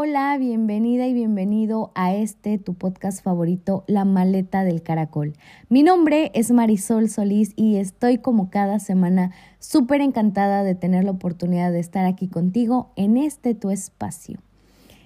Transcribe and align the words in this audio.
Hola, 0.00 0.38
bienvenida 0.38 1.08
y 1.08 1.12
bienvenido 1.12 1.90
a 1.96 2.14
este 2.14 2.56
tu 2.56 2.74
podcast 2.74 3.20
favorito, 3.20 3.82
La 3.88 4.04
Maleta 4.04 4.62
del 4.62 4.80
Caracol. 4.80 5.34
Mi 5.70 5.82
nombre 5.82 6.30
es 6.34 6.52
Marisol 6.52 7.08
Solís 7.08 7.52
y 7.56 7.78
estoy 7.78 8.18
como 8.18 8.48
cada 8.48 8.78
semana 8.78 9.32
súper 9.58 10.00
encantada 10.00 10.62
de 10.62 10.76
tener 10.76 11.02
la 11.02 11.10
oportunidad 11.10 11.72
de 11.72 11.80
estar 11.80 12.04
aquí 12.04 12.28
contigo 12.28 12.92
en 12.94 13.16
este 13.16 13.56
tu 13.56 13.70
espacio. 13.70 14.38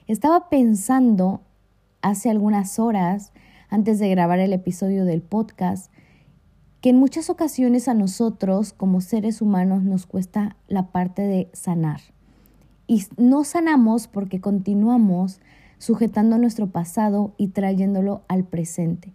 Estaba 0.09 0.51
pensando 0.51 1.41
hace 2.03 2.29
algunas 2.29 2.79
horas, 2.79 3.33
antes 3.71 3.99
de 3.99 4.11
grabar 4.11 4.41
el 4.41 4.53
episodio 4.53 5.07
del 5.07 5.23
podcast, 5.23 5.91
que 6.83 6.91
en 6.91 6.97
muchas 6.97 7.31
ocasiones 7.31 7.89
a 7.89 7.95
nosotros 7.95 8.75
como 8.75 9.01
seres 9.01 9.41
humanos 9.41 9.85
nos 9.85 10.05
cuesta 10.05 10.57
la 10.69 10.89
parte 10.89 11.23
de 11.23 11.49
sanar 11.55 12.03
y 12.87 13.05
no 13.17 13.45
sanamos 13.45 14.09
porque 14.09 14.41
continuamos 14.41 15.41
sujetando 15.79 16.39
nuestro 16.39 16.69
pasado 16.69 17.33
y 17.37 17.49
trayéndolo 17.49 18.23
al 18.29 18.45
presente. 18.45 19.13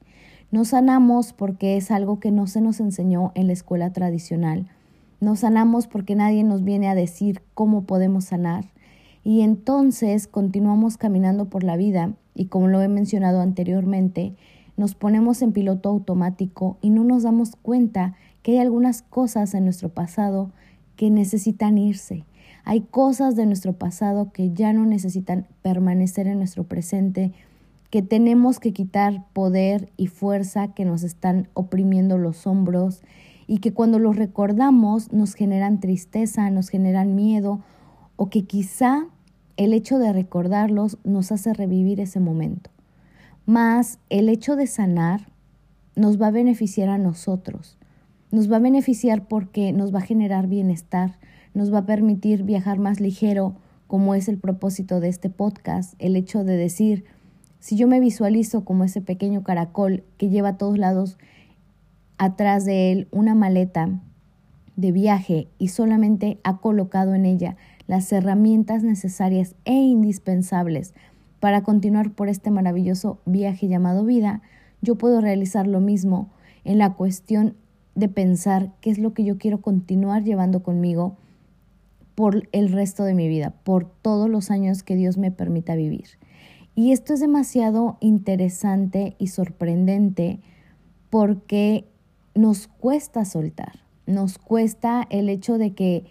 No 0.51 0.65
sanamos 0.65 1.33
porque 1.33 1.77
es 1.77 1.91
algo 1.91 2.19
que 2.19 2.31
no 2.31 2.47
se 2.47 2.61
nos 2.61 2.79
enseñó 2.79 3.31
en 3.35 3.47
la 3.47 3.53
escuela 3.53 3.91
tradicional. 3.91 4.67
No 5.19 5.35
sanamos 5.35 5.87
porque 5.87 6.15
nadie 6.15 6.43
nos 6.43 6.63
viene 6.63 6.87
a 6.87 6.95
decir 6.95 7.41
cómo 7.53 7.83
podemos 7.83 8.25
sanar. 8.25 8.65
Y 9.23 9.41
entonces 9.41 10.27
continuamos 10.27 10.97
caminando 10.97 11.45
por 11.49 11.63
la 11.63 11.75
vida 11.75 12.13
y 12.33 12.45
como 12.45 12.67
lo 12.67 12.81
he 12.81 12.87
mencionado 12.87 13.41
anteriormente, 13.41 14.35
nos 14.77 14.93
ponemos 14.95 15.41
en 15.41 15.51
piloto 15.51 15.89
automático 15.89 16.77
y 16.81 16.91
no 16.91 17.03
nos 17.03 17.23
damos 17.23 17.55
cuenta 17.55 18.13
que 18.41 18.53
hay 18.53 18.57
algunas 18.59 19.01
cosas 19.01 19.53
en 19.53 19.65
nuestro 19.65 19.89
pasado 19.89 20.51
que 20.95 21.09
necesitan 21.09 21.77
irse, 21.77 22.25
hay 22.69 22.81
cosas 22.81 23.37
de 23.37 23.45
nuestro 23.45 23.71
pasado 23.71 24.33
que 24.33 24.51
ya 24.51 24.73
no 24.73 24.85
necesitan 24.85 25.47
permanecer 25.61 26.27
en 26.27 26.37
nuestro 26.37 26.65
presente, 26.65 27.31
que 27.89 28.01
tenemos 28.01 28.59
que 28.59 28.73
quitar 28.73 29.23
poder 29.31 29.89
y 29.95 30.07
fuerza 30.07 30.73
que 30.73 30.83
nos 30.83 31.03
están 31.03 31.47
oprimiendo 31.53 32.17
los 32.17 32.45
hombros 32.45 33.03
y 33.47 33.59
que 33.59 33.71
cuando 33.71 33.99
los 33.99 34.17
recordamos 34.17 35.13
nos 35.13 35.33
generan 35.33 35.79
tristeza, 35.79 36.49
nos 36.49 36.67
generan 36.67 37.15
miedo 37.15 37.61
o 38.17 38.29
que 38.29 38.43
quizá 38.43 39.05
el 39.55 39.71
hecho 39.71 39.97
de 39.97 40.11
recordarlos 40.11 40.97
nos 41.05 41.31
hace 41.31 41.53
revivir 41.53 42.01
ese 42.01 42.19
momento. 42.19 42.69
Más 43.45 43.97
el 44.09 44.27
hecho 44.27 44.57
de 44.57 44.67
sanar 44.67 45.29
nos 45.95 46.21
va 46.21 46.27
a 46.27 46.31
beneficiar 46.31 46.89
a 46.89 46.97
nosotros. 46.97 47.77
Nos 48.29 48.51
va 48.51 48.57
a 48.57 48.59
beneficiar 48.59 49.25
porque 49.29 49.71
nos 49.71 49.95
va 49.95 49.99
a 49.99 50.05
generar 50.05 50.47
bienestar, 50.47 51.17
nos 51.57 51.73
va 51.73 51.79
a 51.79 51.85
permitir 51.85 52.43
viajar 52.43 52.77
más 52.77 52.99
ligero, 52.99 53.55
como 53.87 54.13
es 54.13 54.29
el 54.29 54.37
propósito 54.37 54.99
de 54.99 55.09
este 55.09 55.31
podcast, 55.31 55.95
el 55.97 56.15
hecho 56.15 56.43
de 56.43 56.55
decir, 56.55 57.05
si 57.59 57.75
yo 57.75 57.87
me 57.87 57.99
visualizo 57.99 58.63
como 58.63 58.83
ese 58.83 59.01
pequeño 59.01 59.43
caracol 59.43 60.03
que 60.17 60.29
lleva 60.29 60.49
a 60.49 60.57
todos 60.57 60.77
lados 60.77 61.17
atrás 62.19 62.63
de 62.63 62.91
él 62.91 63.07
una 63.11 63.33
maleta 63.33 63.89
de 64.75 64.91
viaje 64.91 65.47
y 65.57 65.69
solamente 65.69 66.39
ha 66.43 66.57
colocado 66.57 67.15
en 67.15 67.25
ella 67.25 67.57
las 67.87 68.11
herramientas 68.11 68.83
necesarias 68.83 69.55
e 69.65 69.73
indispensables 69.73 70.93
para 71.39 71.63
continuar 71.63 72.11
por 72.11 72.29
este 72.29 72.51
maravilloso 72.51 73.19
viaje 73.25 73.67
llamado 73.67 74.05
vida, 74.05 74.43
yo 74.83 74.95
puedo 74.95 75.21
realizar 75.21 75.65
lo 75.65 75.79
mismo 75.79 76.29
en 76.65 76.77
la 76.77 76.93
cuestión 76.93 77.55
de 77.95 78.09
pensar 78.09 78.73
qué 78.79 78.91
es 78.91 78.99
lo 78.99 79.15
que 79.15 79.23
yo 79.23 79.39
quiero 79.39 79.61
continuar 79.61 80.23
llevando 80.23 80.61
conmigo 80.61 81.17
por 82.17 82.49
el 82.51 82.71
resto 82.71 83.03
de 83.03 83.13
mi 83.13 83.27
vida, 83.27 83.51
por 83.63 83.85
todos 84.01 84.27
los 84.27 84.49
años 84.49 84.81
que 84.81 84.95
Dios 84.95 85.19
me 85.19 85.29
permita 85.29 85.75
vivir. 85.75 86.17
Y 86.73 86.91
esto 86.91 87.13
es 87.13 87.19
demasiado 87.19 87.97
interesante 87.99 89.15
y 89.19 89.27
sorprendente 89.27 90.39
porque 91.11 91.85
nos 92.33 92.65
cuesta 92.65 93.23
soltar, 93.23 93.83
nos 94.07 94.39
cuesta 94.39 95.05
el 95.11 95.29
hecho 95.29 95.59
de 95.59 95.75
que 95.75 96.05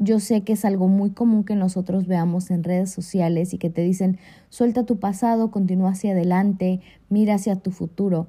yo 0.00 0.18
sé 0.18 0.40
que 0.40 0.54
es 0.54 0.64
algo 0.64 0.88
muy 0.88 1.10
común 1.10 1.44
que 1.44 1.54
nosotros 1.54 2.08
veamos 2.08 2.50
en 2.50 2.64
redes 2.64 2.90
sociales 2.90 3.54
y 3.54 3.58
que 3.58 3.70
te 3.70 3.82
dicen, 3.82 4.18
suelta 4.48 4.84
tu 4.84 4.98
pasado, 4.98 5.52
continúa 5.52 5.90
hacia 5.90 6.14
adelante, 6.14 6.80
mira 7.08 7.36
hacia 7.36 7.54
tu 7.54 7.70
futuro, 7.70 8.26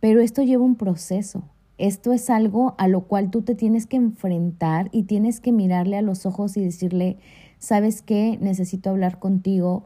pero 0.00 0.20
esto 0.20 0.42
lleva 0.42 0.64
un 0.64 0.76
proceso, 0.76 1.44
esto 1.78 2.12
es 2.12 2.28
algo 2.28 2.74
a 2.76 2.88
lo 2.88 3.02
cual 3.02 3.30
tú 3.30 3.42
te 3.42 3.54
tienes 3.54 3.86
que 3.86 3.96
enfrentar 3.96 4.88
y 4.92 5.04
tienes 5.04 5.40
que 5.40 5.52
mirarle 5.52 5.96
a 5.96 6.02
los 6.02 6.26
ojos 6.26 6.56
y 6.56 6.60
decirle, 6.60 7.18
¿sabes 7.58 8.02
qué? 8.02 8.36
Necesito 8.40 8.90
hablar 8.90 9.18
contigo 9.18 9.84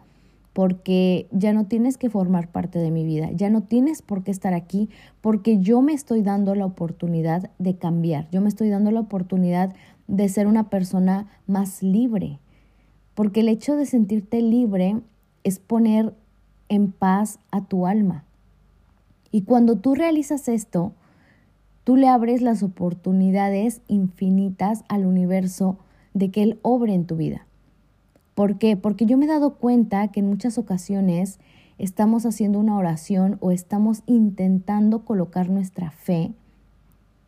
porque 0.52 1.28
ya 1.30 1.52
no 1.52 1.66
tienes 1.66 1.96
que 1.96 2.10
formar 2.10 2.48
parte 2.48 2.78
de 2.78 2.90
mi 2.90 3.04
vida, 3.04 3.30
ya 3.32 3.48
no 3.48 3.62
tienes 3.62 4.02
por 4.02 4.22
qué 4.22 4.30
estar 4.30 4.52
aquí 4.54 4.90
porque 5.20 5.58
yo 5.60 5.80
me 5.80 5.92
estoy 5.92 6.22
dando 6.22 6.54
la 6.54 6.66
oportunidad 6.66 7.50
de 7.58 7.76
cambiar, 7.76 8.28
yo 8.30 8.40
me 8.40 8.48
estoy 8.48 8.68
dando 8.68 8.90
la 8.90 9.00
oportunidad 9.00 9.74
de 10.08 10.28
ser 10.28 10.46
una 10.46 10.68
persona 10.68 11.28
más 11.46 11.82
libre, 11.82 12.38
porque 13.14 13.40
el 13.40 13.48
hecho 13.48 13.76
de 13.76 13.86
sentirte 13.86 14.42
libre 14.42 14.98
es 15.44 15.58
poner 15.58 16.14
en 16.68 16.92
paz 16.92 17.38
a 17.50 17.64
tu 17.64 17.86
alma. 17.86 18.24
Y 19.30 19.42
cuando 19.42 19.76
tú 19.76 19.94
realizas 19.94 20.48
esto, 20.48 20.92
tú 21.84 21.96
le 21.96 22.08
abres 22.08 22.42
las 22.42 22.62
oportunidades 22.62 23.82
infinitas 23.88 24.84
al 24.88 25.06
universo 25.06 25.78
de 26.14 26.30
que 26.30 26.42
Él 26.42 26.58
obre 26.62 26.94
en 26.94 27.06
tu 27.06 27.16
vida. 27.16 27.46
¿Por 28.34 28.58
qué? 28.58 28.76
Porque 28.76 29.04
yo 29.04 29.18
me 29.18 29.26
he 29.26 29.28
dado 29.28 29.54
cuenta 29.56 30.08
que 30.08 30.20
en 30.20 30.28
muchas 30.28 30.56
ocasiones 30.58 31.38
estamos 31.78 32.24
haciendo 32.24 32.58
una 32.58 32.76
oración 32.76 33.36
o 33.40 33.50
estamos 33.50 34.02
intentando 34.06 35.04
colocar 35.04 35.50
nuestra 35.50 35.90
fe, 35.90 36.32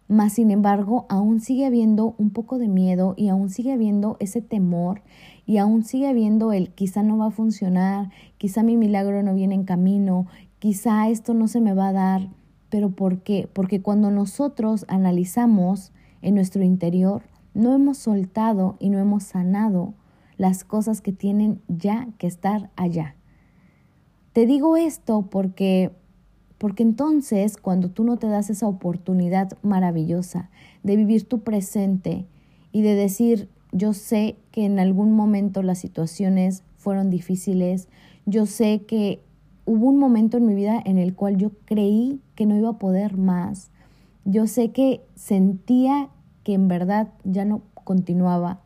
mas 0.09 0.35
sin 0.35 0.51
embargo 0.51 1.07
aún 1.09 1.41
sigue 1.41 1.67
habiendo 1.67 2.15
un 2.19 2.31
poco 2.31 2.59
de 2.59 2.69
miedo 2.69 3.15
y 3.17 3.29
aún 3.29 3.51
sigue 3.51 3.73
habiendo 3.73 4.17
ese 4.21 4.41
temor 4.43 5.03
y 5.47 5.59
aún 5.59 5.83
sigue 5.83 6.09
habiendo 6.09 6.53
el 6.53 6.71
quizá 6.71 7.03
no 7.03 7.19
va 7.19 7.27
a 7.27 7.31
funcionar, 7.31 8.11
quizá 8.39 8.63
mi 8.63 8.77
milagro 8.77 9.23
no 9.23 9.35
viene 9.35 9.55
en 9.55 9.65
camino, 9.65 10.27
quizá 10.59 11.09
esto 11.09 11.35
no 11.35 11.49
se 11.49 11.61
me 11.61 11.75
va 11.75 11.89
a 11.89 11.93
dar. 11.93 12.29
¿Pero 12.75 12.91
por 12.91 13.21
qué? 13.21 13.49
Porque 13.53 13.81
cuando 13.81 14.11
nosotros 14.11 14.85
analizamos 14.89 15.93
en 16.23 16.35
nuestro 16.35 16.65
interior, 16.65 17.23
no 17.55 17.73
hemos 17.73 17.99
soltado 17.99 18.75
y 18.81 18.91
no 18.91 18.99
hemos 18.99 19.23
sanado 19.23 19.95
las 20.39 20.65
cosas 20.65 21.01
que 21.01 21.13
tienen 21.13 21.61
ya 21.69 22.09
que 22.19 22.27
estar 22.27 22.71
allá. 22.75 23.15
Te 24.33 24.45
digo 24.45 24.77
esto 24.77 25.23
porque 25.31 25.93
porque 26.59 26.83
entonces 26.83 27.59
cuando 27.59 27.91
tú 27.91 28.03
no 28.03 28.17
te 28.17 28.27
das 28.27 28.51
esa 28.51 28.67
oportunidad 28.67 29.57
maravillosa 29.63 30.51
de 30.83 30.97
vivir 30.97 31.29
tu 31.29 31.45
presente 31.45 32.27
y 32.73 32.83
de 32.83 32.97
decir, 32.97 33.49
yo 33.71 33.93
sé 33.93 34.35
que 34.51 34.65
en 34.65 34.81
algún 34.81 35.13
momento 35.13 35.63
las 35.63 35.79
situaciones 35.79 36.65
fueron 36.77 37.09
difíciles, 37.09 37.87
yo 38.27 38.47
sé 38.47 38.83
que 38.85 39.23
hubo 39.67 39.89
un 39.89 39.99
momento 39.99 40.37
en 40.37 40.47
mi 40.47 40.55
vida 40.55 40.81
en 40.85 40.99
el 40.99 41.15
cual 41.15 41.37
yo 41.37 41.51
creí 41.65 42.21
que 42.35 42.47
no 42.47 42.57
iba 42.57 42.71
a 42.71 42.79
poder 42.79 43.17
más. 43.17 43.71
Yo 44.25 44.47
sé 44.47 44.71
que 44.71 45.03
sentía 45.15 46.09
que 46.43 46.55
en 46.55 46.69
verdad 46.69 47.09
ya 47.25 47.45
no 47.45 47.63
continuaba. 47.73 48.61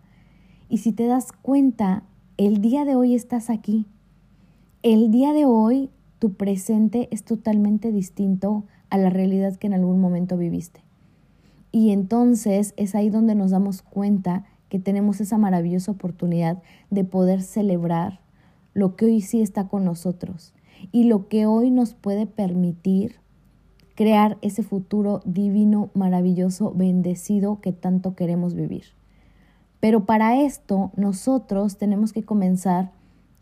Y 0.69 0.79
si 0.79 0.93
te 0.93 1.07
das 1.07 1.33
cuenta, 1.33 2.03
el 2.37 2.61
día 2.61 2.85
de 2.85 2.97
hoy 2.97 3.15
estás 3.15 3.51
aquí. 3.51 3.87
El 4.83 5.11
día 5.11 5.33
de 5.33 5.45
hoy 5.45 5.91
tu 6.19 6.35
presente 6.35 7.09
es 7.11 7.25
totalmente 7.25 7.93
distinto 7.93 8.65
a 8.91 8.99
la 8.99 9.11
realidad 9.11 9.57
que 9.57 9.69
en 9.69 9.75
algún 9.75 10.01
momento 10.01 10.37
viviste. 10.37 10.81
Y 11.71 11.91
entonces 11.91 12.75
es 12.77 12.95
ahí 12.95 13.11
donde 13.11 13.35
nos 13.35 13.51
damos 13.51 13.83
cuenta 13.83 14.45
que 14.69 14.79
tenemos 14.79 15.21
esa 15.21 15.39
maravillosa 15.39 15.93
oportunidad 15.93 16.63
de 16.91 17.05
poder 17.05 17.43
celebrar 17.43 18.21
lo 18.75 18.97
que 18.97 19.07
hoy 19.07 19.21
sí 19.21 19.41
está 19.41 19.69
con 19.69 19.85
nosotros 19.85 20.53
y 20.93 21.05
lo 21.05 21.29
que 21.29 21.47
hoy 21.47 21.71
nos 21.71 21.95
puede 21.95 22.27
permitir 22.27 23.17
crear 23.95 24.39
ese 24.43 24.63
futuro 24.63 25.21
divino, 25.25 25.91
maravilloso, 25.95 26.73
bendecido 26.73 27.61
que 27.61 27.73
tanto 27.73 28.15
queremos 28.15 28.55
vivir. 28.55 28.85
Pero 29.81 30.05
para 30.05 30.41
esto 30.41 30.93
nosotros 30.97 31.79
tenemos 31.79 32.13
que 32.13 32.23
comenzar 32.23 32.93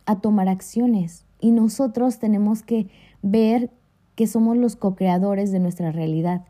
a 0.07 0.21
tomar 0.21 0.49
acciones 0.49 1.25
y 1.41 1.51
nosotros 1.51 2.19
tenemos 2.19 2.63
que 2.63 2.89
ver 3.23 3.71
que 4.15 4.27
somos 4.27 4.57
los 4.57 4.77
co-creadores 4.77 5.53
de 5.53 5.59
nuestra 5.59 5.93
realidad 5.93 6.45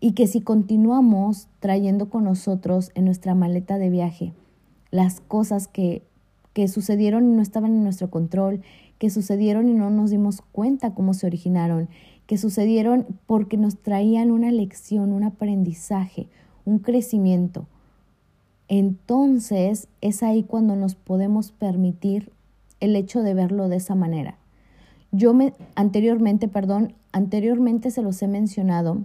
y 0.00 0.12
que 0.12 0.26
si 0.26 0.40
continuamos 0.40 1.48
trayendo 1.60 2.08
con 2.08 2.24
nosotros 2.24 2.90
en 2.94 3.04
nuestra 3.04 3.34
maleta 3.34 3.78
de 3.78 3.90
viaje 3.90 4.32
las 4.90 5.20
cosas 5.20 5.66
que, 5.66 6.02
que 6.52 6.68
sucedieron 6.68 7.28
y 7.28 7.36
no 7.36 7.42
estaban 7.42 7.72
en 7.72 7.82
nuestro 7.82 8.10
control, 8.10 8.62
que 9.04 9.10
sucedieron 9.10 9.68
y 9.68 9.74
no 9.74 9.90
nos 9.90 10.08
dimos 10.08 10.40
cuenta 10.40 10.94
cómo 10.94 11.12
se 11.12 11.26
originaron, 11.26 11.90
que 12.26 12.38
sucedieron 12.38 13.06
porque 13.26 13.58
nos 13.58 13.76
traían 13.76 14.30
una 14.30 14.50
lección, 14.50 15.12
un 15.12 15.24
aprendizaje, 15.24 16.26
un 16.64 16.78
crecimiento. 16.78 17.66
Entonces 18.66 19.88
es 20.00 20.22
ahí 20.22 20.42
cuando 20.42 20.74
nos 20.74 20.94
podemos 20.94 21.52
permitir 21.52 22.32
el 22.80 22.96
hecho 22.96 23.20
de 23.20 23.34
verlo 23.34 23.68
de 23.68 23.76
esa 23.76 23.94
manera. 23.94 24.38
Yo 25.12 25.34
me 25.34 25.52
anteriormente, 25.74 26.48
perdón, 26.48 26.94
anteriormente 27.12 27.90
se 27.90 28.00
los 28.00 28.22
he 28.22 28.26
mencionado 28.26 29.02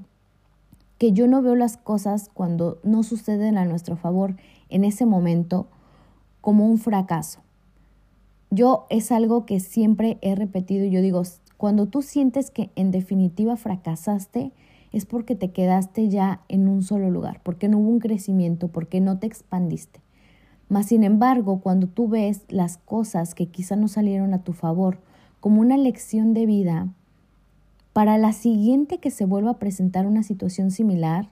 que 0.97 1.11
yo 1.11 1.27
no 1.27 1.41
veo 1.41 1.55
las 1.55 1.75
cosas 1.75 2.29
cuando 2.33 2.79
no 2.83 3.03
suceden 3.03 3.57
a 3.57 3.65
nuestro 3.65 3.97
favor 3.97 4.37
en 4.69 4.85
ese 4.85 5.05
momento 5.05 5.67
como 6.39 6.65
un 6.67 6.77
fracaso. 6.77 7.41
Yo 8.51 8.87
es 8.89 9.11
algo 9.11 9.45
que 9.45 9.59
siempre 9.59 10.17
he 10.21 10.35
repetido 10.35 10.85
y 10.85 10.89
yo 10.89 11.01
digo, 11.01 11.21
cuando 11.57 11.87
tú 11.87 12.01
sientes 12.01 12.49
que 12.49 12.71
en 12.75 12.89
definitiva 12.89 13.57
fracasaste, 13.57 14.53
es 14.91 15.05
porque 15.05 15.35
te 15.35 15.51
quedaste 15.51 16.09
ya 16.09 16.41
en 16.47 16.67
un 16.67 16.81
solo 16.81 17.11
lugar, 17.11 17.41
porque 17.43 17.67
no 17.67 17.77
hubo 17.77 17.89
un 17.89 17.99
crecimiento, 17.99 18.69
porque 18.69 19.01
no 19.01 19.19
te 19.19 19.27
expandiste. 19.27 20.01
Mas, 20.67 20.87
sin 20.87 21.03
embargo, 21.03 21.61
cuando 21.61 21.87
tú 21.87 22.07
ves 22.07 22.43
las 22.47 22.77
cosas 22.77 23.35
que 23.35 23.47
quizá 23.47 23.75
no 23.75 23.87
salieron 23.87 24.33
a 24.33 24.43
tu 24.43 24.53
favor 24.53 24.99
como 25.39 25.61
una 25.61 25.77
lección 25.77 26.33
de 26.33 26.45
vida, 26.45 26.89
para 27.93 28.17
la 28.17 28.33
siguiente 28.33 28.99
que 28.99 29.11
se 29.11 29.25
vuelva 29.25 29.51
a 29.51 29.59
presentar 29.59 30.05
una 30.05 30.23
situación 30.23 30.71
similar, 30.71 31.29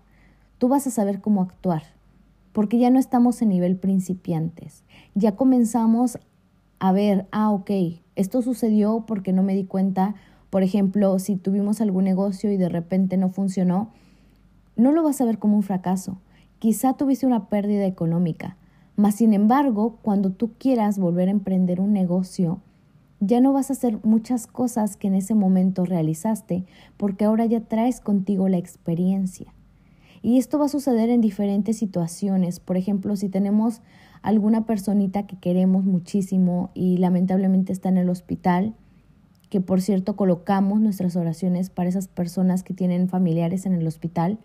tú 0.57 0.67
vas 0.67 0.87
a 0.87 0.91
saber 0.91 1.21
cómo 1.21 1.41
actuar, 1.41 1.83
porque 2.51 2.79
ya 2.79 2.89
no 2.89 2.99
estamos 2.99 3.41
en 3.41 3.49
nivel 3.49 3.77
principiantes, 3.77 4.83
ya 5.13 5.35
comenzamos 5.35 6.19
a 6.79 6.91
ver, 6.91 7.27
ah, 7.31 7.51
ok, 7.51 7.71
esto 8.15 8.41
sucedió 8.41 9.03
porque 9.07 9.33
no 9.33 9.43
me 9.43 9.55
di 9.55 9.65
cuenta, 9.65 10.15
por 10.49 10.63
ejemplo, 10.63 11.17
si 11.19 11.35
tuvimos 11.35 11.81
algún 11.81 12.03
negocio 12.03 12.51
y 12.51 12.57
de 12.57 12.69
repente 12.69 13.17
no 13.17 13.29
funcionó, 13.29 13.91
no 14.75 14.91
lo 14.91 15.03
vas 15.03 15.19
a 15.21 15.25
ver 15.25 15.39
como 15.39 15.55
un 15.55 15.63
fracaso, 15.63 16.19
quizá 16.59 16.93
tuviste 16.93 17.25
una 17.25 17.49
pérdida 17.49 17.85
económica, 17.85 18.57
mas, 18.95 19.15
sin 19.15 19.33
embargo, 19.33 19.99
cuando 20.01 20.31
tú 20.31 20.53
quieras 20.57 20.97
volver 20.97 21.27
a 21.27 21.31
emprender 21.31 21.79
un 21.79 21.93
negocio, 21.93 22.61
ya 23.19 23.41
no 23.41 23.53
vas 23.53 23.69
a 23.69 23.73
hacer 23.73 23.99
muchas 24.03 24.47
cosas 24.47 24.95
que 24.95 25.07
en 25.07 25.15
ese 25.15 25.35
momento 25.35 25.85
realizaste, 25.85 26.65
porque 26.97 27.25
ahora 27.25 27.45
ya 27.45 27.61
traes 27.61 27.99
contigo 27.99 28.49
la 28.49 28.57
experiencia. 28.57 29.53
Y 30.21 30.37
esto 30.37 30.59
va 30.59 30.65
a 30.65 30.69
suceder 30.69 31.09
en 31.09 31.21
diferentes 31.21 31.77
situaciones. 31.77 32.59
Por 32.59 32.77
ejemplo, 32.77 33.15
si 33.15 33.29
tenemos 33.29 33.81
alguna 34.27 34.65
personita 34.65 35.25
que 35.25 35.37
queremos 35.37 35.85
muchísimo 35.85 36.69
y 36.73 36.97
lamentablemente 36.97 37.71
está 37.71 37.87
en 37.87 37.95
el 37.95 38.09
hospital, 38.09 38.75
que 39.49 39.61
por 39.61 39.79
cierto 39.79 40.17
colocamos 40.17 40.81
nuestras 40.81 41.15
oraciones 41.15 41.69
para 41.69 41.87
esas 41.87 42.09
personas 42.09 42.61
que 42.61 42.73
tienen 42.73 43.07
familiares 43.07 43.65
en 43.65 43.71
el 43.71 43.87
hospital, 43.87 44.37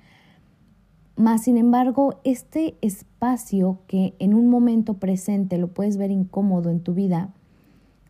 más 1.17 1.43
sin 1.43 1.57
embargo, 1.57 2.21
este 2.23 2.77
espacio 2.81 3.81
que 3.89 4.15
en 4.21 4.35
un 4.35 4.49
momento 4.51 4.95
presente 4.95 5.59
lo 5.59 5.75
puedes 5.75 5.97
ver 5.97 6.13
incómodo 6.13 6.71
en 6.71 6.79
tu 6.79 6.95
vida, 6.95 7.35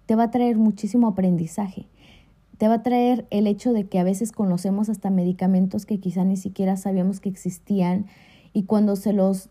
te 0.04 0.14
va 0.14 0.24
a 0.24 0.30
traer 0.30 0.58
muchísimo 0.58 1.08
aprendizaje. 1.08 1.88
Te 2.58 2.68
va 2.68 2.74
a 2.74 2.82
traer 2.82 3.26
el 3.30 3.46
hecho 3.46 3.72
de 3.72 3.88
que 3.88 3.98
a 3.98 4.04
veces 4.04 4.30
conocemos 4.30 4.90
hasta 4.90 5.08
medicamentos 5.08 5.86
que 5.86 6.00
quizá 6.00 6.22
ni 6.24 6.36
siquiera 6.36 6.76
sabíamos 6.76 7.20
que 7.20 7.30
existían 7.30 8.08
y 8.52 8.64
cuando 8.64 8.94
se 8.94 9.14
los 9.14 9.48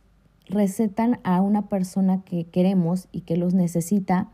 recetan 0.51 1.19
a 1.23 1.41
una 1.41 1.67
persona 1.67 2.23
que 2.23 2.45
queremos 2.45 3.07
y 3.11 3.21
que 3.21 3.37
los 3.37 3.53
necesita, 3.53 4.29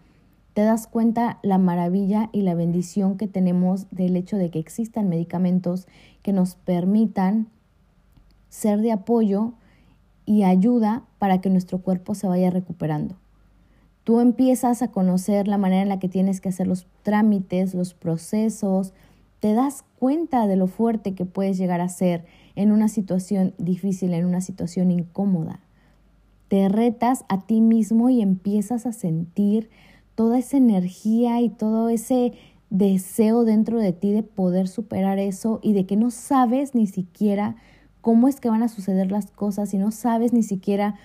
te 0.53 0.63
das 0.63 0.87
cuenta 0.87 1.39
la 1.43 1.57
maravilla 1.57 2.29
y 2.31 2.41
la 2.41 2.55
bendición 2.55 3.17
que 3.17 3.27
tenemos 3.27 3.87
del 3.91 4.15
hecho 4.15 4.37
de 4.37 4.49
que 4.49 4.59
existan 4.59 5.07
medicamentos 5.07 5.87
que 6.23 6.33
nos 6.33 6.55
permitan 6.55 7.47
ser 8.49 8.81
de 8.81 8.91
apoyo 8.91 9.53
y 10.25 10.43
ayuda 10.43 11.03
para 11.19 11.41
que 11.41 11.49
nuestro 11.49 11.79
cuerpo 11.79 12.15
se 12.15 12.27
vaya 12.27 12.49
recuperando. 12.49 13.15
Tú 14.03 14.19
empiezas 14.19 14.81
a 14.81 14.87
conocer 14.87 15.47
la 15.47 15.57
manera 15.57 15.83
en 15.83 15.89
la 15.89 15.99
que 15.99 16.09
tienes 16.09 16.41
que 16.41 16.49
hacer 16.49 16.65
los 16.65 16.87
trámites, 17.03 17.73
los 17.73 17.93
procesos, 17.93 18.93
te 19.39 19.53
das 19.53 19.83
cuenta 19.99 20.47
de 20.47 20.55
lo 20.55 20.67
fuerte 20.67 21.13
que 21.13 21.25
puedes 21.25 21.57
llegar 21.57 21.81
a 21.81 21.89
ser 21.89 22.25
en 22.55 22.71
una 22.71 22.87
situación 22.87 23.53
difícil, 23.57 24.13
en 24.13 24.25
una 24.25 24.41
situación 24.41 24.91
incómoda. 24.91 25.59
Te 26.47 26.69
retas 26.69 27.25
a 27.29 27.41
ti 27.41 27.61
mismo 27.61 28.09
y 28.09 28.21
empiezas 28.21 28.85
a 28.85 28.93
sentir 28.93 29.69
toda 30.15 30.39
esa 30.39 30.57
energía 30.57 31.41
y 31.41 31.49
todo 31.49 31.89
ese 31.89 32.33
deseo 32.69 33.43
dentro 33.43 33.79
de 33.79 33.93
ti 33.93 34.11
de 34.11 34.23
poder 34.23 34.67
superar 34.67 35.19
eso 35.19 35.59
y 35.61 35.73
de 35.73 35.85
que 35.85 35.95
no 35.95 36.11
sabes 36.11 36.75
ni 36.75 36.87
siquiera 36.87 37.55
cómo 38.01 38.27
es 38.27 38.39
que 38.39 38.49
van 38.49 38.63
a 38.63 38.67
suceder 38.67 39.11
las 39.11 39.31
cosas 39.31 39.73
y 39.73 39.77
no 39.77 39.91
sabes 39.91 40.33
ni 40.33 40.43
siquiera 40.43 40.95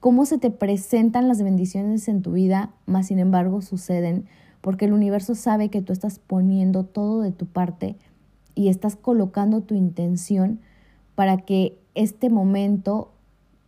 cómo 0.00 0.26
se 0.26 0.38
te 0.38 0.50
presentan 0.50 1.28
las 1.28 1.42
bendiciones 1.42 2.08
en 2.08 2.22
tu 2.22 2.32
vida, 2.32 2.70
más 2.86 3.06
sin 3.06 3.18
embargo 3.18 3.62
suceden, 3.62 4.26
porque 4.60 4.84
el 4.84 4.92
universo 4.92 5.34
sabe 5.34 5.68
que 5.68 5.82
tú 5.82 5.92
estás 5.92 6.18
poniendo 6.18 6.84
todo 6.84 7.20
de 7.22 7.32
tu 7.32 7.46
parte 7.46 7.96
y 8.54 8.68
estás 8.68 8.96
colocando 8.96 9.62
tu 9.62 9.74
intención 9.74 10.60
para 11.14 11.38
que 11.38 11.78
este 11.94 12.28
momento 12.30 13.12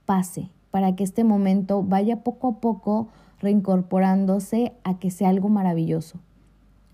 pase, 0.05 0.51
para 0.77 0.95
que 0.95 1.05
este 1.05 1.25
momento 1.25 1.83
vaya 1.83 2.23
poco 2.23 2.49
a 2.49 2.61
poco 2.61 3.09
reincorporándose 3.41 4.75
a 4.85 4.99
que 4.99 5.11
sea 5.11 5.31
algo 5.31 5.49
maravilloso, 5.49 6.21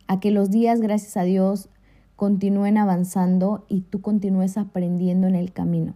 a 0.06 0.20
que 0.20 0.31
los 0.31 0.52
días, 0.52 0.81
gracias 0.81 1.17
a 1.17 1.25
Dios, 1.25 1.69
continúen 2.14 2.79
avanzando 2.79 3.64
y 3.69 3.81
tú 3.81 4.00
continúes 4.00 4.56
aprendiendo 4.56 5.26
en 5.26 5.34
el 5.34 5.52
camino. 5.52 5.94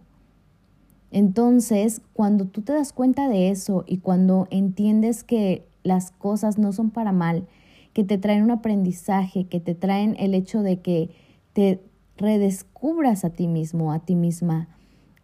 Entonces, 1.11 2.01
cuando 2.11 2.47
tú 2.47 2.61
te 2.61 2.73
das 2.73 2.91
cuenta 2.91 3.29
de 3.29 3.51
eso 3.51 3.85
y 3.87 3.99
cuando 3.99 4.49
entiendes 4.51 5.23
que 5.23 5.65
las 5.83 6.11
cosas 6.11 6.57
no 6.57 6.73
son 6.73 6.89
para 6.89 7.13
mal, 7.13 7.47
que 7.93 8.03
te 8.03 8.17
traen 8.17 8.43
un 8.43 8.51
aprendizaje, 8.51 9.45
que 9.45 9.61
te 9.61 9.75
traen 9.75 10.17
el 10.19 10.33
hecho 10.33 10.61
de 10.61 10.81
que 10.81 11.11
te 11.53 11.81
redescubras 12.17 13.23
a 13.23 13.29
ti 13.29 13.47
mismo, 13.47 13.93
a 13.93 13.99
ti 13.99 14.15
misma, 14.15 14.67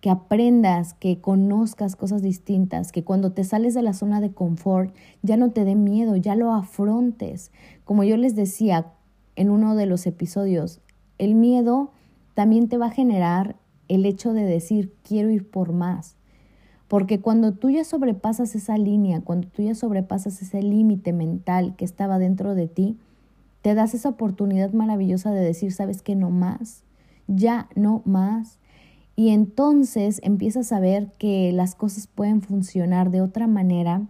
que 0.03 0.09
aprendas, 0.09 0.95
que 0.95 1.21
conozcas 1.21 1.95
cosas 1.95 2.21
distintas, 2.21 2.91
que 2.91 3.05
cuando 3.05 3.31
te 3.31 3.45
sales 3.45 3.73
de 3.73 3.81
la 3.81 3.93
zona 3.93 4.19
de 4.19 4.33
confort 4.33 4.93
ya 5.21 5.37
no 5.37 5.51
te 5.51 5.63
dé 5.63 5.75
miedo, 5.75 6.17
ya 6.17 6.35
lo 6.35 6.53
afrontes. 6.53 7.53
Como 7.85 8.03
yo 8.03 8.17
les 8.17 8.35
decía 8.35 8.91
en 9.37 9.49
uno 9.49 9.77
de 9.77 9.85
los 9.85 10.05
episodios, 10.05 10.81
el 11.19 11.35
miedo 11.35 11.93
también 12.33 12.67
te 12.67 12.77
va 12.77 12.87
a 12.87 12.91
generar 12.91 13.55
el 13.87 14.05
hecho 14.05 14.33
de 14.33 14.43
decir 14.43 14.93
quiero 15.07 15.29
ir 15.29 15.49
por 15.49 15.71
más. 15.71 16.17
Porque 16.89 17.21
cuando 17.21 17.53
tú 17.53 17.69
ya 17.69 17.85
sobrepasas 17.85 18.55
esa 18.55 18.77
línea, 18.77 19.21
cuando 19.21 19.47
tú 19.47 19.61
ya 19.61 19.73
sobrepasas 19.73 20.41
ese 20.41 20.61
límite 20.61 21.13
mental 21.13 21.77
que 21.77 21.85
estaba 21.85 22.19
dentro 22.19 22.55
de 22.55 22.67
ti, 22.67 22.97
te 23.61 23.73
das 23.73 23.93
esa 23.93 24.09
oportunidad 24.09 24.73
maravillosa 24.73 25.31
de 25.31 25.39
decir, 25.39 25.71
sabes 25.71 26.01
que 26.01 26.17
no 26.17 26.29
más, 26.29 26.83
ya 27.27 27.69
no 27.73 28.01
más. 28.03 28.59
Y 29.15 29.29
entonces 29.29 30.19
empiezas 30.23 30.71
a 30.71 30.79
ver 30.79 31.11
que 31.17 31.51
las 31.51 31.75
cosas 31.75 32.07
pueden 32.07 32.41
funcionar 32.41 33.11
de 33.11 33.21
otra 33.21 33.47
manera 33.47 34.07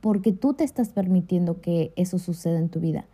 porque 0.00 0.32
tú 0.32 0.54
te 0.54 0.64
estás 0.64 0.90
permitiendo 0.90 1.60
que 1.60 1.92
eso 1.96 2.18
suceda 2.18 2.58
en 2.58 2.68
tu 2.68 2.80
vida 2.80 3.06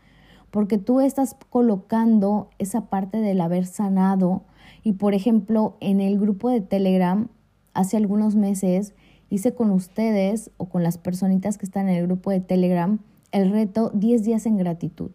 porque 0.54 0.78
tú 0.78 1.00
estás 1.00 1.34
colocando 1.50 2.48
esa 2.60 2.82
parte 2.82 3.18
del 3.18 3.40
haber 3.40 3.66
sanado 3.66 4.44
y 4.84 4.92
por 4.92 5.12
ejemplo 5.12 5.76
en 5.80 6.00
el 6.00 6.16
grupo 6.16 6.48
de 6.48 6.60
Telegram 6.60 7.26
hace 7.72 7.96
algunos 7.96 8.36
meses 8.36 8.94
hice 9.30 9.52
con 9.52 9.72
ustedes 9.72 10.52
o 10.56 10.66
con 10.68 10.84
las 10.84 10.96
personitas 10.96 11.58
que 11.58 11.66
están 11.66 11.88
en 11.88 11.96
el 11.96 12.06
grupo 12.06 12.30
de 12.30 12.38
Telegram 12.38 13.00
el 13.32 13.50
reto 13.50 13.90
10 13.94 14.22
días 14.22 14.46
en 14.46 14.56
gratitud. 14.56 15.10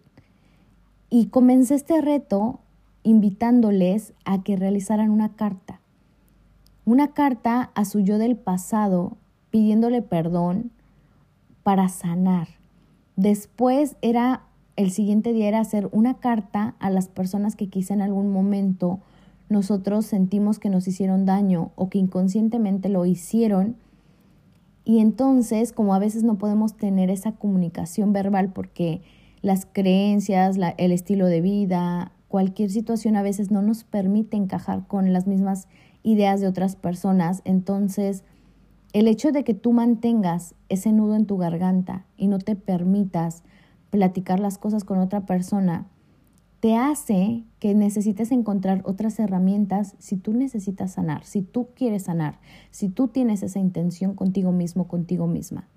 Y 1.09 1.27
comencé 1.27 1.75
este 1.75 2.01
reto 2.01 2.59
invitándoles 3.09 4.13
a 4.23 4.43
que 4.43 4.55
realizaran 4.55 5.09
una 5.09 5.29
carta. 5.29 5.79
Una 6.85 7.09
carta 7.09 7.71
a 7.73 7.83
su 7.85 8.01
yo 8.01 8.19
del 8.19 8.35
pasado 8.35 9.17
pidiéndole 9.49 10.03
perdón 10.03 10.71
para 11.63 11.89
sanar. 11.89 12.49
Después 13.15 13.95
era 14.03 14.43
el 14.75 14.91
siguiente 14.91 15.33
día 15.33 15.47
era 15.47 15.59
hacer 15.59 15.89
una 15.91 16.19
carta 16.19 16.75
a 16.79 16.89
las 16.91 17.07
personas 17.07 17.55
que 17.55 17.67
quizá 17.67 17.95
en 17.95 18.01
algún 18.01 18.31
momento 18.31 18.99
nosotros 19.49 20.05
sentimos 20.05 20.59
que 20.59 20.69
nos 20.69 20.87
hicieron 20.87 21.25
daño 21.25 21.71
o 21.75 21.89
que 21.89 21.97
inconscientemente 21.97 22.89
lo 22.89 23.05
hicieron. 23.07 23.75
Y 24.85 24.99
entonces, 24.99 25.73
como 25.73 25.95
a 25.95 25.99
veces 25.99 26.23
no 26.23 26.37
podemos 26.37 26.77
tener 26.77 27.09
esa 27.09 27.31
comunicación 27.31 28.13
verbal 28.13 28.53
porque 28.53 29.01
las 29.41 29.65
creencias, 29.65 30.57
el 30.77 30.91
estilo 30.91 31.25
de 31.25 31.41
vida, 31.41 32.11
cualquier 32.29 32.69
situación 32.69 33.17
a 33.17 33.23
veces 33.23 33.51
no 33.51 33.61
nos 33.61 33.83
permite 33.83 34.37
encajar 34.37 34.87
con 34.87 35.11
las 35.11 35.27
mismas 35.27 35.67
ideas 36.03 36.39
de 36.39 36.47
otras 36.47 36.77
personas, 36.77 37.41
entonces 37.43 38.23
el 38.93 39.07
hecho 39.07 39.31
de 39.31 39.43
que 39.43 39.53
tú 39.53 39.73
mantengas 39.73 40.55
ese 40.69 40.93
nudo 40.93 41.15
en 41.15 41.25
tu 41.25 41.37
garganta 41.37 42.05
y 42.15 42.27
no 42.27 42.39
te 42.39 42.55
permitas 42.55 43.43
platicar 43.89 44.39
las 44.39 44.57
cosas 44.57 44.83
con 44.83 44.99
otra 44.99 45.25
persona, 45.25 45.87
te 46.59 46.75
hace 46.75 47.43
que 47.59 47.73
necesites 47.73 48.31
encontrar 48.31 48.81
otras 48.85 49.19
herramientas 49.19 49.95
si 49.97 50.17
tú 50.17 50.33
necesitas 50.33 50.93
sanar, 50.93 51.23
si 51.23 51.41
tú 51.41 51.69
quieres 51.73 52.03
sanar, 52.03 52.39
si 52.71 52.89
tú 52.89 53.07
tienes 53.07 53.43
esa 53.43 53.59
intención 53.59 54.13
contigo 54.13 54.51
mismo, 54.51 54.87
contigo 54.87 55.27
misma. 55.27 55.67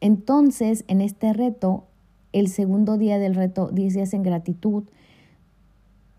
Entonces, 0.00 0.84
en 0.88 1.00
este 1.00 1.32
reto, 1.32 1.84
el 2.32 2.48
segundo 2.48 2.96
día 2.96 3.18
del 3.18 3.34
reto 3.34 3.70
10 3.72 3.94
días 3.94 4.14
en 4.14 4.22
gratitud, 4.22 4.84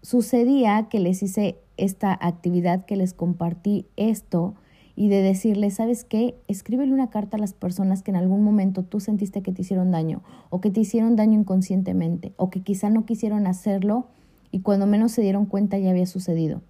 sucedía 0.02 0.88
que 0.90 1.00
les 1.00 1.22
hice 1.24 1.60
esta 1.78 2.18
actividad, 2.20 2.86
que 2.86 2.96
les 2.96 3.14
compartí 3.14 3.86
esto 3.96 4.56
y 4.96 5.08
de 5.10 5.22
decirles, 5.22 5.76
¿sabes 5.76 6.04
qué? 6.04 6.36
Escríbele 6.48 6.94
una 6.94 7.10
carta 7.10 7.38
a 7.38 7.40
las 7.40 7.54
personas 7.54 8.04
que 8.04 8.12
en 8.12 8.18
algún 8.18 8.44
momento 8.44 8.84
tú 8.84 9.00
sentiste 9.00 9.42
que 9.42 9.52
te 9.52 9.62
hicieron 9.62 9.92
daño 9.92 10.22
o 10.50 10.62
que 10.62 10.70
te 10.70 10.82
hicieron 10.82 11.16
daño 11.16 11.40
inconscientemente 11.40 12.34
o 12.38 12.50
que 12.50 12.62
quizá 12.62 12.90
no 12.90 13.06
quisieron 13.06 13.48
hacerlo 13.48 14.08
y 14.52 14.62
cuando 14.62 14.86
menos 14.86 15.14
se 15.14 15.22
dieron 15.22 15.46
cuenta 15.46 15.78
ya 15.80 15.92
había 15.92 16.06
sucedido. 16.06 16.62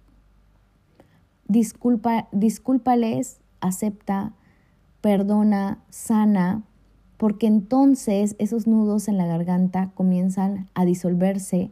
Disculpa, 1.48 2.28
discúlpales, 2.32 3.40
acepta, 3.60 4.32
perdona, 5.00 5.82
sana, 5.90 6.62
porque 7.16 7.46
entonces 7.46 8.36
esos 8.38 8.66
nudos 8.66 9.08
en 9.08 9.18
la 9.18 9.26
garganta 9.26 9.90
comienzan 9.94 10.68
a 10.74 10.84
disolverse 10.84 11.70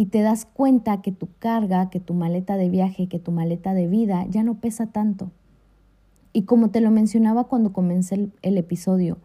y 0.00 0.06
te 0.06 0.22
das 0.22 0.46
cuenta 0.46 1.02
que 1.02 1.12
tu 1.12 1.28
carga, 1.38 1.90
que 1.90 2.00
tu 2.00 2.14
maleta 2.14 2.56
de 2.56 2.70
viaje, 2.70 3.06
que 3.06 3.18
tu 3.18 3.32
maleta 3.32 3.74
de 3.74 3.86
vida 3.86 4.24
ya 4.30 4.42
no 4.42 4.54
pesa 4.54 4.86
tanto. 4.86 5.30
Y 6.32 6.44
como 6.44 6.70
te 6.70 6.80
lo 6.80 6.90
mencionaba 6.90 7.44
cuando 7.44 7.74
comencé 7.74 8.30
el, 8.40 8.56
episodio, 8.56 9.18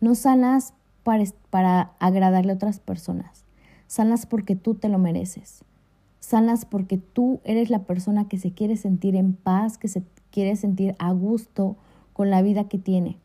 no 0.00 0.14
sanas 0.14 0.72
para, 1.02 1.22
para 1.50 1.92
agradarle 1.98 2.52
a 2.52 2.54
otras 2.54 2.80
personas, 2.80 3.44
sanas 3.88 4.24
porque 4.24 4.56
tú 4.56 4.74
te 4.74 4.88
lo 4.88 4.96
mereces, 4.98 5.66
sanas 6.18 6.64
porque 6.64 6.96
tú 6.96 7.42
eres 7.44 7.68
la 7.68 7.80
persona 7.80 8.26
que 8.26 8.38
se 8.38 8.52
quiere 8.52 8.78
sentir 8.78 9.16
en 9.16 9.34
paz, 9.34 9.76
que 9.76 9.88
se 9.88 10.02
quiere 10.30 10.56
sentir 10.56 10.94
a 10.98 11.12
gusto 11.12 11.76
con 12.14 12.30
la 12.30 12.40
vida 12.40 12.70
que 12.70 12.78
tiene, 12.78 13.18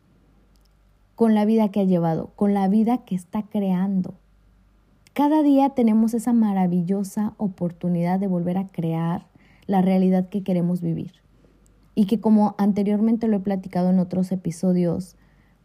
con 1.14 1.34
la 1.34 1.46
vida 1.46 1.70
que 1.70 1.80
ha 1.80 1.84
llevado, 1.84 2.32
con 2.36 2.52
la 2.52 2.68
vida 2.68 2.98
que 2.98 3.14
está 3.14 3.44
creando. 3.44 4.12
Cada 5.18 5.42
día 5.42 5.70
tenemos 5.70 6.14
esa 6.14 6.32
maravillosa 6.32 7.34
oportunidad 7.38 8.20
de 8.20 8.28
volver 8.28 8.56
a 8.56 8.68
crear 8.68 9.26
la 9.66 9.82
realidad 9.82 10.28
que 10.28 10.44
queremos 10.44 10.80
vivir. 10.80 11.10
Y 11.96 12.06
que 12.06 12.20
como 12.20 12.54
anteriormente 12.56 13.26
lo 13.26 13.38
he 13.38 13.40
platicado 13.40 13.90
en 13.90 13.98
otros 13.98 14.30
episodios, 14.30 15.16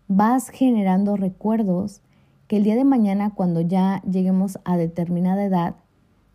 vas 0.08 0.50
generando 0.50 1.18
recuerdos 1.18 2.02
que 2.48 2.58
el 2.58 2.64
día 2.64 2.76
de 2.76 2.84
mañana 2.84 3.36
cuando 3.36 3.62
ya 3.62 4.02
lleguemos 4.10 4.58
a 4.66 4.76
determinada 4.76 5.46
edad, 5.46 5.76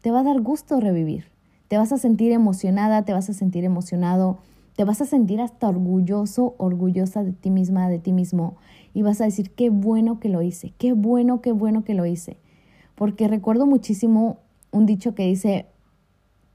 te 0.01 0.13
va 0.13 0.21
a 0.21 0.23
dar 0.23 0.41
gusto 0.41 0.79
revivir. 0.79 1.25
Te 1.67 1.77
vas 1.77 1.91
a 1.91 1.99
sentir 1.99 2.31
emocionada, 2.31 3.05
te 3.05 3.15
vas 3.15 3.29
a 3.29 3.33
sentir 3.33 3.65
emocionado, 3.65 4.39
te 4.77 4.85
vas 4.85 5.01
a 5.01 5.07
sentir 5.07 5.41
hasta 5.41 5.69
orgulloso, 5.69 6.55
orgullosa 6.57 7.25
de 7.25 7.33
ti 7.33 7.51
misma, 7.51 7.89
de 7.89 7.99
ti 7.99 8.13
mismo. 8.13 8.55
Y 8.95 9.03
vas 9.03 9.21
a 9.21 9.25
decir, 9.25 9.51
qué 9.57 9.71
bueno 9.71 10.21
que 10.21 10.29
lo 10.29 10.41
hice, 10.41 10.73
qué 10.79 10.93
bueno, 10.93 11.41
qué 11.41 11.51
bueno 11.51 11.83
que 11.83 11.95
lo 11.95 12.07
hice 12.07 12.39
porque 12.99 13.29
recuerdo 13.29 13.65
muchísimo 13.65 14.41
un 14.73 14.85
dicho 14.85 15.15
que 15.15 15.25
dice, 15.25 15.67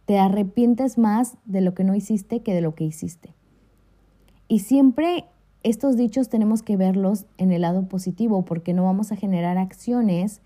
te 0.06 0.20
arrepientes 0.20 0.98
más 0.98 1.38
de 1.46 1.62
lo 1.62 1.74
que 1.74 1.86
no 1.86 1.96
hiciste 1.96 2.42
que 2.42 2.54
de 2.54 2.60
lo 2.60 2.76
que 2.76 2.84
hiciste. 2.84 3.34
Y 4.50 4.60
siempre 4.60 5.24
estos 5.64 5.96
dichos 5.96 6.28
tenemos 6.28 6.62
que 6.62 6.76
verlos 6.76 7.26
en 7.38 7.54
el 7.54 7.62
lado 7.62 7.88
positivo 7.88 8.44
porque 8.44 8.74
no 8.74 8.84
vamos 8.84 9.14
a 9.14 9.16
generar 9.16 9.58
acciones 9.58 10.42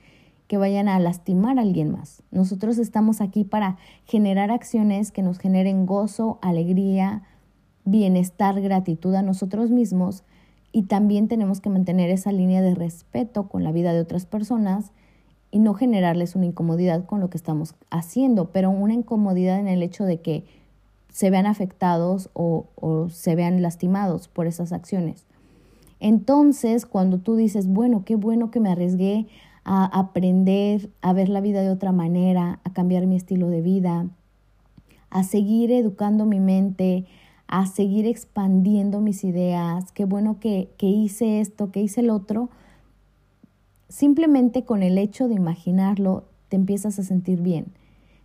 que 0.47 0.57
vayan 0.57 0.87
a 0.87 0.99
lastimar 0.99 1.57
a 1.57 1.63
alguien 1.63 1.89
más. 1.89 2.21
Nosotros 2.29 2.77
estamos 2.77 3.19
aquí 3.19 3.43
para 3.43 3.77
generar 4.05 4.51
acciones 4.51 5.11
que 5.11 5.23
nos 5.23 5.39
generen 5.39 5.87
gozo, 5.87 6.37
alegría, 6.43 7.23
bienestar, 7.85 8.61
gratitud 8.61 9.15
a 9.15 9.23
nosotros 9.23 9.71
mismos 9.71 10.23
y 10.71 10.83
también 10.83 11.27
tenemos 11.27 11.59
que 11.59 11.71
mantener 11.71 12.11
esa 12.11 12.31
línea 12.31 12.61
de 12.61 12.75
respeto 12.75 13.49
con 13.49 13.63
la 13.63 13.71
vida 13.71 13.93
de 13.93 14.01
otras 14.01 14.27
personas 14.27 14.91
y 15.51 15.59
no 15.59 15.73
generarles 15.73 16.35
una 16.35 16.45
incomodidad 16.45 17.05
con 17.05 17.19
lo 17.19 17.29
que 17.29 17.37
estamos 17.37 17.75
haciendo, 17.89 18.51
pero 18.51 18.69
una 18.69 18.93
incomodidad 18.93 19.59
en 19.59 19.67
el 19.67 19.83
hecho 19.83 20.03
de 20.03 20.19
que 20.19 20.45
se 21.11 21.29
vean 21.29 21.45
afectados 21.45 22.29
o, 22.33 22.65
o 22.75 23.09
se 23.09 23.35
vean 23.35 23.61
lastimados 23.61 24.27
por 24.27 24.47
esas 24.47 24.71
acciones. 24.71 25.25
Entonces, 25.99 26.85
cuando 26.85 27.17
tú 27.17 27.35
dices, 27.35 27.67
bueno, 27.67 28.03
qué 28.05 28.15
bueno 28.15 28.51
que 28.51 28.59
me 28.59 28.69
arriesgué 28.69 29.27
a 29.63 29.85
aprender 29.85 30.89
a 31.01 31.13
ver 31.13 31.29
la 31.29 31.41
vida 31.41 31.61
de 31.61 31.69
otra 31.69 31.91
manera, 31.91 32.59
a 32.63 32.71
cambiar 32.71 33.07
mi 33.07 33.15
estilo 33.15 33.49
de 33.49 33.61
vida, 33.61 34.07
a 35.09 35.23
seguir 35.23 35.71
educando 35.71 36.25
mi 36.25 36.39
mente, 36.39 37.05
a 37.47 37.65
seguir 37.65 38.05
expandiendo 38.05 39.01
mis 39.01 39.23
ideas, 39.23 39.91
qué 39.91 40.05
bueno 40.05 40.39
que, 40.39 40.69
que 40.77 40.87
hice 40.87 41.39
esto, 41.39 41.71
que 41.71 41.81
hice 41.81 42.01
el 42.01 42.09
otro, 42.09 42.49
Simplemente 43.89 44.65
con 44.65 44.83
el 44.83 44.97
hecho 44.97 45.27
de 45.27 45.35
imaginarlo 45.35 46.25
te 46.49 46.55
empiezas 46.55 46.99
a 46.99 47.03
sentir 47.03 47.41
bien, 47.41 47.67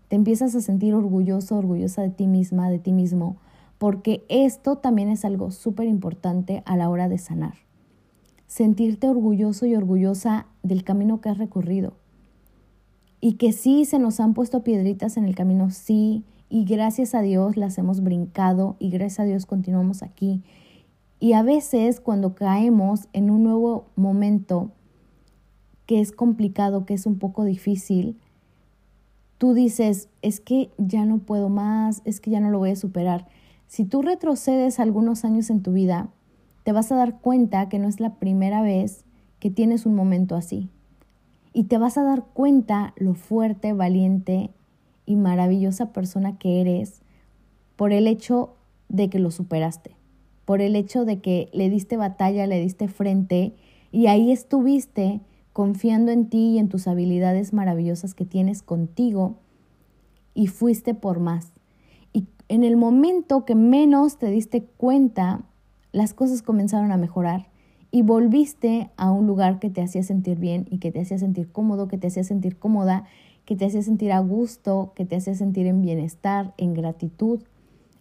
te 0.09 0.16
empiezas 0.16 0.54
a 0.54 0.61
sentir 0.61 0.95
orgulloso, 0.95 1.57
orgullosa 1.57 2.02
de 2.02 2.11
ti 2.11 2.26
misma, 2.26 2.69
de 2.69 2.78
ti 2.78 2.92
mismo, 2.92 3.37
porque 3.78 4.25
esto 4.28 4.76
también 4.76 5.09
es 5.09 5.25
algo 5.25 5.50
súper 5.50 5.88
importante 5.88 6.62
a 6.66 6.76
la 6.76 6.88
hora 6.88 7.09
de 7.09 7.19
sanar. 7.19 7.54
Sentirte 8.47 9.09
orgulloso 9.09 9.66
y 9.66 9.75
orgullosa 9.75 10.47
del 10.62 10.85
camino 10.85 11.21
que 11.21 11.31
has 11.31 11.38
recorrido. 11.38 11.95
Y 13.21 13.35
que 13.35 13.52
sí 13.52 13.85
se 13.85 13.99
nos 13.99 14.21
han 14.21 14.35
puesto 14.35 14.62
piedritas 14.62 15.16
en 15.16 15.25
el 15.25 15.35
camino, 15.35 15.71
sí, 15.71 16.25
y 16.49 16.64
gracias 16.64 17.14
a 17.14 17.23
Dios 17.23 17.57
las 17.57 17.78
hemos 17.78 18.02
brincado 18.02 18.76
y 18.78 18.90
gracias 18.90 19.21
a 19.21 19.25
Dios 19.25 19.47
continuamos 19.47 20.02
aquí. 20.02 20.42
Y 21.19 21.33
a 21.33 21.42
veces 21.42 22.00
cuando 22.00 22.35
caemos 22.35 23.09
en 23.12 23.31
un 23.31 23.42
nuevo 23.42 23.87
momento, 23.97 24.73
que 25.92 26.00
es 26.00 26.11
complicado, 26.11 26.87
que 26.87 26.94
es 26.94 27.04
un 27.04 27.18
poco 27.18 27.44
difícil, 27.44 28.16
tú 29.37 29.52
dices, 29.52 30.08
es 30.22 30.40
que 30.40 30.70
ya 30.78 31.04
no 31.04 31.18
puedo 31.18 31.50
más, 31.50 32.00
es 32.06 32.18
que 32.18 32.30
ya 32.30 32.40
no 32.40 32.49
lo 32.49 32.58
voy 32.58 32.70
a 32.70 32.76
superar. 32.76 33.28
Si 33.66 33.84
tú 33.84 34.00
retrocedes 34.00 34.80
algunos 34.80 35.26
años 35.26 35.50
en 35.50 35.62
tu 35.62 35.75
vida, 35.75 36.08
te 36.62 36.72
vas 36.72 36.90
a 36.92 36.96
dar 36.96 37.20
cuenta 37.20 37.68
que 37.68 37.78
no 37.78 37.88
es 37.88 38.00
la 38.00 38.14
primera 38.14 38.62
vez 38.62 39.04
que 39.38 39.50
tienes 39.50 39.84
un 39.84 39.94
momento 39.94 40.34
así. 40.34 40.70
Y 41.52 41.64
te 41.64 41.76
vas 41.76 41.99
a 41.99 42.04
dar 42.04 42.25
cuenta 42.25 42.94
lo 42.96 43.12
fuerte, 43.12 43.75
valiente 43.75 44.49
y 45.04 45.16
maravillosa 45.16 45.92
persona 45.92 46.38
que 46.38 46.62
eres 46.62 47.02
por 47.76 47.92
el 47.92 48.06
hecho 48.06 48.54
de 48.88 49.11
que 49.11 49.18
lo 49.18 49.30
superaste, 49.30 49.94
por 50.46 50.62
el 50.62 50.75
hecho 50.75 51.04
de 51.04 51.20
que 51.20 51.50
le 51.52 51.68
diste 51.68 51.99
batalla, 51.99 52.46
le 52.46 52.62
diste 52.62 52.88
frente 52.88 53.52
y 53.90 54.06
ahí 54.06 54.32
estuviste 54.32 55.20
confiando 55.52 56.12
en 56.12 56.28
ti 56.28 56.52
y 56.54 56.59
en 56.59 56.68
tus 56.68 56.88
habilidades 56.88 57.52
maravillosas 57.52 58.14
que 58.14 58.25
tienes 58.25 58.62
contigo 58.62 59.37
y 60.35 60.47
fuiste 60.47 60.94
por 60.94 61.21
más. 61.21 61.52
Y 62.12 62.26
en 62.49 62.64
el 62.64 62.76
momento 62.76 63.44
que 63.44 63.54
menos 63.54 64.18
te 64.18 64.30
diste 64.30 64.64
cuenta, 64.64 65.42
las 65.92 66.14
cosas 66.14 66.42
comenzaron 66.42 66.90
a 66.92 66.97
mejorar 66.97 67.49
y 67.90 68.02
volviste 68.02 68.90
a 68.97 69.11
un 69.11 69.26
lugar 69.26 69.59
que 69.59 69.68
te 69.68 69.82
hacía 69.82 70.02
sentir 70.02 70.38
bien 70.38 70.66
y 70.71 70.78
que 70.78 70.90
te 70.90 71.00
hacía 71.00 71.18
sentir 71.18 71.52
cómodo, 71.52 71.88
que 71.88 71.99
te 71.99 72.06
hacía 72.06 72.25
sentir 72.25 72.59
cómoda, 72.59 73.04
que 73.44 73.54
te 73.54 73.66
hacía 73.66 73.82
sentir 73.82 74.12
a 74.12 74.21
gusto, 74.21 74.92
que 74.94 75.04
te 75.04 75.16
hacía 75.16 75.35
sentir 75.35 75.66
en 75.66 75.82
bienestar, 75.82 76.54
en 76.56 76.73
gratitud 76.73 77.42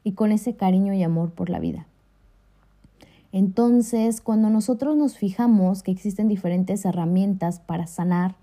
y 0.04 0.14
con 0.14 0.32
ese 0.32 0.56
cariño 0.56 0.94
y 0.94 1.04
amor 1.04 1.32
por 1.32 1.50
la 1.50 1.60
vida. 1.60 1.88
Entonces, 3.32 4.22
cuando 4.22 4.50
nosotros 4.50 4.98
nos 4.98 5.18
fijamos 5.18 5.84
que 5.84 5.92
existen 5.92 6.28
diferentes 6.28 6.84
herramientas 6.86 7.60
para 7.60 7.88
sanar, 7.88 8.36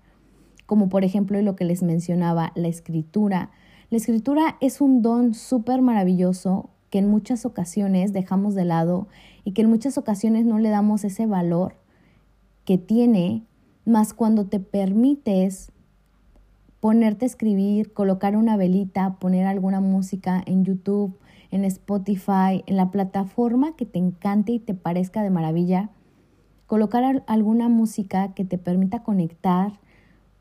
como 0.65 0.89
por 0.89 1.03
ejemplo 1.03 1.41
lo 1.41 1.55
que 1.55 1.65
les 1.65 1.83
mencionaba, 1.83 2.51
la 2.55 2.67
escritura, 2.67 3.51
la 3.89 3.97
escritura 3.97 4.57
es 4.61 4.81
un 4.81 5.01
don 5.01 5.33
súper 5.33 5.81
maravilloso 5.81 6.69
que 6.89 6.99
en 6.99 7.09
muchas 7.09 7.45
ocasiones 7.45 8.13
dejamos 8.13 8.55
de 8.55 8.65
lado 8.65 9.07
y 9.43 9.53
que 9.53 9.61
en 9.61 9.69
muchas 9.69 9.97
ocasiones 9.97 10.45
no 10.45 10.59
le 10.59 10.69
damos 10.69 11.03
ese 11.03 11.25
valor 11.25 11.75
que 12.65 12.77
tiene, 12.77 13.43
más 13.85 14.13
cuando 14.13 14.45
te 14.45 14.59
permites 14.59 15.71
ponerte 16.79 17.25
a 17.25 17.27
escribir, 17.27 17.93
colocar 17.93 18.35
una 18.37 18.57
velita, 18.57 19.15
poner 19.19 19.45
alguna 19.45 19.81
música 19.81 20.41
en 20.45 20.63
YouTube, 20.63 21.17
en 21.51 21.65
Spotify, 21.65 22.63
en 22.65 22.77
la 22.77 22.91
plataforma 22.91 23.75
que 23.75 23.85
te 23.85 23.99
encante 23.99 24.51
y 24.51 24.59
te 24.59 24.73
parezca 24.73 25.23
de 25.23 25.29
maravilla, 25.29 25.89
colocar 26.67 27.23
alguna 27.27 27.69
música 27.69 28.33
que 28.33 28.45
te 28.45 28.57
permita 28.57 29.01
conectar 29.01 29.79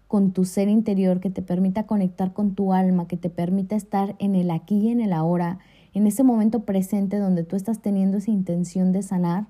con 0.08 0.32
tu 0.32 0.44
ser 0.44 0.68
interior, 0.68 1.20
que 1.20 1.30
te 1.30 1.42
permita 1.42 1.86
conectar 1.86 2.32
con 2.32 2.54
tu 2.54 2.72
alma, 2.72 3.06
que 3.06 3.16
te 3.16 3.30
permita 3.30 3.76
estar 3.76 4.16
en 4.18 4.34
el 4.34 4.50
aquí 4.50 4.78
y 4.78 4.88
en 4.88 5.00
el 5.00 5.12
ahora, 5.12 5.58
en 5.94 6.06
ese 6.06 6.24
momento 6.24 6.64
presente 6.64 7.18
donde 7.18 7.44
tú 7.44 7.56
estás 7.56 7.80
teniendo 7.80 8.18
esa 8.18 8.30
intención 8.30 8.92
de 8.92 9.02
sanar, 9.02 9.46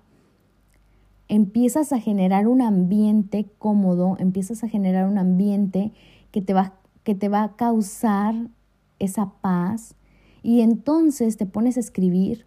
empiezas 1.29 1.93
a 1.93 2.01
generar 2.01 2.49
un 2.49 2.63
ambiente 2.63 3.47
cómodo, 3.59 4.17
empiezas 4.19 4.65
a 4.65 4.69
generar 4.69 5.09
un 5.09 5.19
ambiente 5.19 5.93
que 6.31 6.43
te 6.43 6.55
va, 6.55 6.75
que 7.05 7.15
te 7.15 7.29
va 7.29 7.45
a 7.45 7.57
causar 7.57 8.35
esa 8.99 9.33
paz, 9.41 9.95
y 10.43 10.61
entonces 10.61 11.37
te 11.37 11.47
pones 11.47 11.77
a 11.77 11.81
escribir 11.81 12.47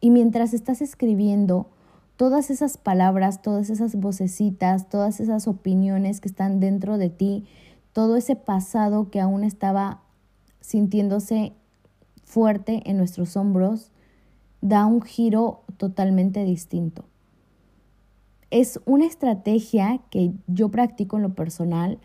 y 0.00 0.10
mientras 0.10 0.54
estás 0.54 0.80
escribiendo, 0.80 1.68
todas 2.16 2.50
esas 2.50 2.76
palabras, 2.76 3.42
todas 3.42 3.70
esas 3.70 3.96
vocecitas, 3.96 4.88
todas 4.88 5.20
esas 5.20 5.48
opiniones 5.48 6.20
que 6.20 6.28
están 6.28 6.60
dentro 6.60 6.98
de 6.98 7.10
ti, 7.10 7.46
todo 7.92 8.16
ese 8.16 8.36
pasado 8.36 9.10
que 9.10 9.20
aún 9.20 9.44
estaba 9.44 10.02
sintiéndose 10.60 11.52
fuerte 12.24 12.82
en 12.84 12.96
nuestros 12.96 13.36
hombros, 13.36 13.90
da 14.60 14.86
un 14.86 15.02
giro 15.02 15.62
totalmente 15.76 16.44
distinto. 16.44 17.04
Es 18.50 18.80
una 18.84 19.06
estrategia 19.06 20.00
que 20.10 20.32
yo 20.46 20.70
practico 20.70 21.16
en 21.16 21.22
lo 21.22 21.34
personal 21.34 21.98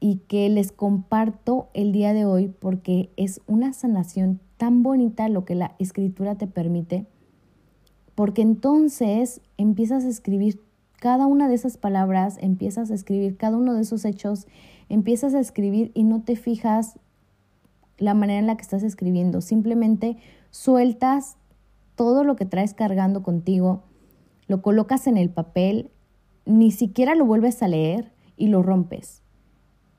y 0.00 0.16
que 0.28 0.48
les 0.48 0.72
comparto 0.72 1.68
el 1.74 1.92
día 1.92 2.12
de 2.12 2.24
hoy 2.24 2.48
porque 2.48 3.10
es 3.16 3.40
una 3.46 3.72
sanación 3.72 4.40
tan 4.62 4.84
bonita 4.84 5.28
lo 5.28 5.44
que 5.44 5.56
la 5.56 5.74
escritura 5.80 6.36
te 6.36 6.46
permite, 6.46 7.04
porque 8.14 8.42
entonces 8.42 9.40
empiezas 9.58 10.04
a 10.04 10.08
escribir 10.08 10.62
cada 11.00 11.26
una 11.26 11.48
de 11.48 11.56
esas 11.56 11.76
palabras, 11.76 12.38
empiezas 12.40 12.92
a 12.92 12.94
escribir 12.94 13.36
cada 13.36 13.56
uno 13.56 13.74
de 13.74 13.80
esos 13.80 14.04
hechos, 14.04 14.46
empiezas 14.88 15.34
a 15.34 15.40
escribir 15.40 15.90
y 15.94 16.04
no 16.04 16.22
te 16.22 16.36
fijas 16.36 17.00
la 17.98 18.14
manera 18.14 18.38
en 18.38 18.46
la 18.46 18.54
que 18.54 18.62
estás 18.62 18.84
escribiendo, 18.84 19.40
simplemente 19.40 20.16
sueltas 20.52 21.34
todo 21.96 22.22
lo 22.22 22.36
que 22.36 22.46
traes 22.46 22.72
cargando 22.72 23.24
contigo, 23.24 23.82
lo 24.46 24.62
colocas 24.62 25.08
en 25.08 25.16
el 25.16 25.30
papel, 25.30 25.90
ni 26.46 26.70
siquiera 26.70 27.16
lo 27.16 27.26
vuelves 27.26 27.64
a 27.64 27.66
leer 27.66 28.12
y 28.36 28.46
lo 28.46 28.62
rompes. 28.62 29.22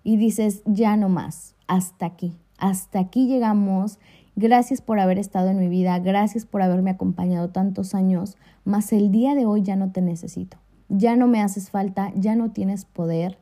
Y 0.05 0.15
dices, 0.15 0.61
ya 0.65 0.95
no 0.95 1.09
más, 1.09 1.53
hasta 1.67 2.05
aquí, 2.05 2.37
hasta 2.57 2.99
aquí 2.99 3.27
llegamos, 3.27 3.99
gracias 4.35 4.81
por 4.81 4.99
haber 4.99 5.19
estado 5.19 5.49
en 5.49 5.59
mi 5.59 5.67
vida, 5.67 5.97
gracias 5.99 6.45
por 6.45 6.61
haberme 6.61 6.91
acompañado 6.91 7.49
tantos 7.49 7.95
años, 7.95 8.37
mas 8.65 8.93
el 8.93 9.11
día 9.11 9.35
de 9.35 9.45
hoy 9.45 9.61
ya 9.61 9.75
no 9.75 9.91
te 9.91 10.01
necesito, 10.01 10.57
ya 10.89 11.15
no 11.15 11.27
me 11.27 11.41
haces 11.41 11.69
falta, 11.69 12.11
ya 12.15 12.35
no 12.35 12.51
tienes 12.51 12.85
poder 12.85 13.37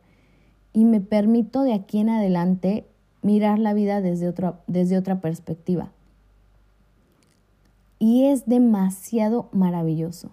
y 0.73 0.85
me 0.85 1.01
permito 1.01 1.63
de 1.63 1.73
aquí 1.73 1.99
en 1.99 2.09
adelante 2.09 2.87
mirar 3.21 3.59
la 3.59 3.73
vida 3.73 4.01
desde 4.01 4.33
desde 4.67 4.97
otra 4.97 5.21
perspectiva. 5.21 5.91
Y 7.99 8.25
es 8.25 8.47
demasiado 8.47 9.49
maravilloso. 9.51 10.31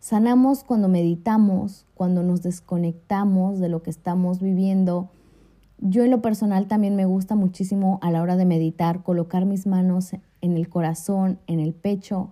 Sanamos 0.00 0.64
cuando 0.64 0.88
meditamos, 0.88 1.86
cuando 1.94 2.22
nos 2.22 2.42
desconectamos 2.42 3.58
de 3.58 3.68
lo 3.68 3.82
que 3.82 3.90
estamos 3.90 4.40
viviendo, 4.40 5.10
yo 5.82 6.04
en 6.04 6.10
lo 6.10 6.20
personal 6.20 6.66
también 6.66 6.94
me 6.94 7.06
gusta 7.06 7.34
muchísimo 7.36 7.98
a 8.02 8.10
la 8.10 8.20
hora 8.20 8.36
de 8.36 8.44
meditar 8.44 9.02
colocar 9.02 9.46
mis 9.46 9.66
manos 9.66 10.12
en 10.42 10.56
el 10.56 10.68
corazón, 10.68 11.38
en 11.46 11.58
el 11.58 11.72
pecho 11.72 12.30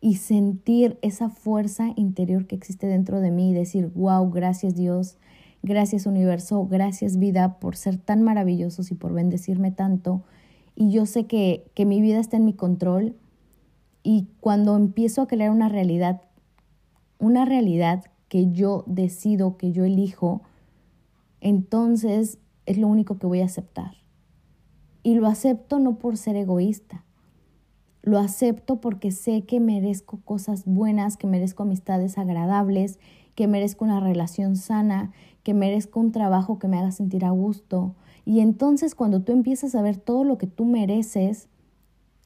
y 0.00 0.16
sentir 0.16 0.98
esa 1.02 1.28
fuerza 1.28 1.88
interior 1.96 2.46
que 2.46 2.56
existe 2.56 2.86
dentro 2.86 3.20
de 3.20 3.30
mí 3.30 3.50
y 3.50 3.54
decir, 3.54 3.92
wow, 3.94 4.30
gracias 4.30 4.74
Dios, 4.74 5.18
gracias 5.62 6.06
universo, 6.06 6.66
gracias 6.66 7.18
vida 7.18 7.58
por 7.60 7.76
ser 7.76 7.98
tan 7.98 8.22
maravillosos 8.22 8.90
y 8.90 8.94
por 8.94 9.12
bendecirme 9.12 9.70
tanto. 9.70 10.22
Y 10.74 10.90
yo 10.90 11.04
sé 11.04 11.26
que, 11.26 11.70
que 11.74 11.84
mi 11.84 12.00
vida 12.00 12.18
está 12.18 12.38
en 12.38 12.46
mi 12.46 12.54
control 12.54 13.14
y 14.02 14.28
cuando 14.40 14.74
empiezo 14.76 15.20
a 15.20 15.28
crear 15.28 15.50
una 15.50 15.68
realidad, 15.68 16.22
una 17.18 17.44
realidad 17.44 18.04
que 18.28 18.50
yo 18.50 18.84
decido, 18.86 19.58
que 19.58 19.72
yo 19.72 19.84
elijo, 19.84 20.40
entonces 21.42 22.38
es 22.70 22.78
lo 22.78 22.86
único 22.86 23.18
que 23.18 23.26
voy 23.26 23.40
a 23.40 23.46
aceptar. 23.46 23.96
Y 25.02 25.14
lo 25.14 25.26
acepto 25.26 25.80
no 25.80 25.98
por 25.98 26.16
ser 26.16 26.36
egoísta, 26.36 27.04
lo 28.02 28.18
acepto 28.18 28.80
porque 28.80 29.10
sé 29.10 29.42
que 29.42 29.58
merezco 29.58 30.20
cosas 30.24 30.64
buenas, 30.66 31.16
que 31.16 31.26
merezco 31.26 31.64
amistades 31.64 32.16
agradables, 32.16 33.00
que 33.34 33.48
merezco 33.48 33.84
una 33.84 33.98
relación 33.98 34.54
sana, 34.54 35.10
que 35.42 35.52
merezco 35.52 35.98
un 35.98 36.12
trabajo 36.12 36.60
que 36.60 36.68
me 36.68 36.78
haga 36.78 36.92
sentir 36.92 37.24
a 37.24 37.30
gusto. 37.30 37.96
Y 38.24 38.38
entonces 38.38 38.94
cuando 38.94 39.20
tú 39.20 39.32
empiezas 39.32 39.74
a 39.74 39.82
ver 39.82 39.96
todo 39.96 40.22
lo 40.22 40.38
que 40.38 40.46
tú 40.46 40.64
mereces, 40.64 41.48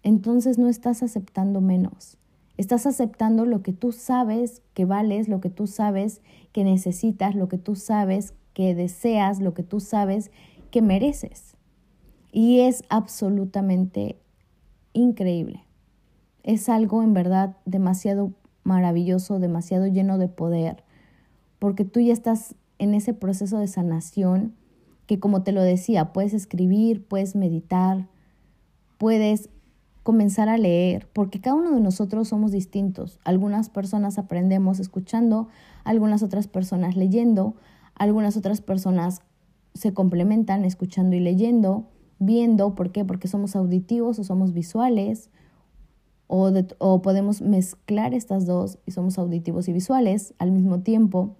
entonces 0.02 0.58
no 0.58 0.68
estás 0.68 1.02
aceptando 1.02 1.62
menos. 1.62 2.18
Estás 2.58 2.86
aceptando 2.86 3.46
lo 3.46 3.62
que 3.62 3.72
tú 3.72 3.92
sabes 3.92 4.60
que 4.74 4.84
vales, 4.84 5.28
lo 5.28 5.40
que 5.40 5.48
tú 5.48 5.66
sabes 5.66 6.20
que 6.52 6.64
necesitas, 6.64 7.34
lo 7.34 7.48
que 7.48 7.58
tú 7.58 7.76
sabes 7.76 8.34
que 8.54 8.74
deseas, 8.74 9.40
lo 9.40 9.52
que 9.52 9.62
tú 9.62 9.80
sabes 9.80 10.30
que 10.70 10.80
mereces. 10.80 11.54
Y 12.32 12.60
es 12.60 12.82
absolutamente 12.88 14.16
increíble. 14.92 15.64
Es 16.42 16.68
algo 16.68 17.02
en 17.02 17.14
verdad 17.14 17.56
demasiado 17.66 18.32
maravilloso, 18.64 19.38
demasiado 19.38 19.86
lleno 19.86 20.18
de 20.18 20.28
poder, 20.28 20.82
porque 21.58 21.84
tú 21.84 22.00
ya 22.00 22.12
estás 22.12 22.54
en 22.78 22.94
ese 22.94 23.14
proceso 23.14 23.58
de 23.58 23.68
sanación 23.68 24.54
que 25.06 25.20
como 25.20 25.42
te 25.42 25.52
lo 25.52 25.62
decía, 25.62 26.12
puedes 26.12 26.32
escribir, 26.32 27.04
puedes 27.04 27.36
meditar, 27.36 28.08
puedes 28.98 29.50
comenzar 30.02 30.48
a 30.48 30.58
leer, 30.58 31.08
porque 31.12 31.40
cada 31.40 31.56
uno 31.56 31.72
de 31.72 31.80
nosotros 31.80 32.28
somos 32.28 32.52
distintos. 32.52 33.18
Algunas 33.24 33.70
personas 33.70 34.18
aprendemos 34.18 34.80
escuchando, 34.80 35.48
algunas 35.82 36.22
otras 36.22 36.46
personas 36.46 36.96
leyendo, 36.96 37.54
algunas 37.94 38.36
otras 38.36 38.60
personas 38.60 39.22
se 39.74 39.92
complementan 39.92 40.64
escuchando 40.64 41.16
y 41.16 41.20
leyendo, 41.20 41.88
viendo, 42.18 42.74
¿por 42.74 42.92
qué? 42.92 43.04
Porque 43.04 43.28
somos 43.28 43.56
auditivos 43.56 44.18
o 44.18 44.24
somos 44.24 44.52
visuales, 44.52 45.30
o, 46.26 46.50
o 46.78 47.02
podemos 47.02 47.42
mezclar 47.42 48.14
estas 48.14 48.46
dos 48.46 48.78
y 48.86 48.92
somos 48.92 49.18
auditivos 49.18 49.68
y 49.68 49.72
visuales 49.72 50.34
al 50.38 50.52
mismo 50.52 50.80
tiempo. 50.80 51.36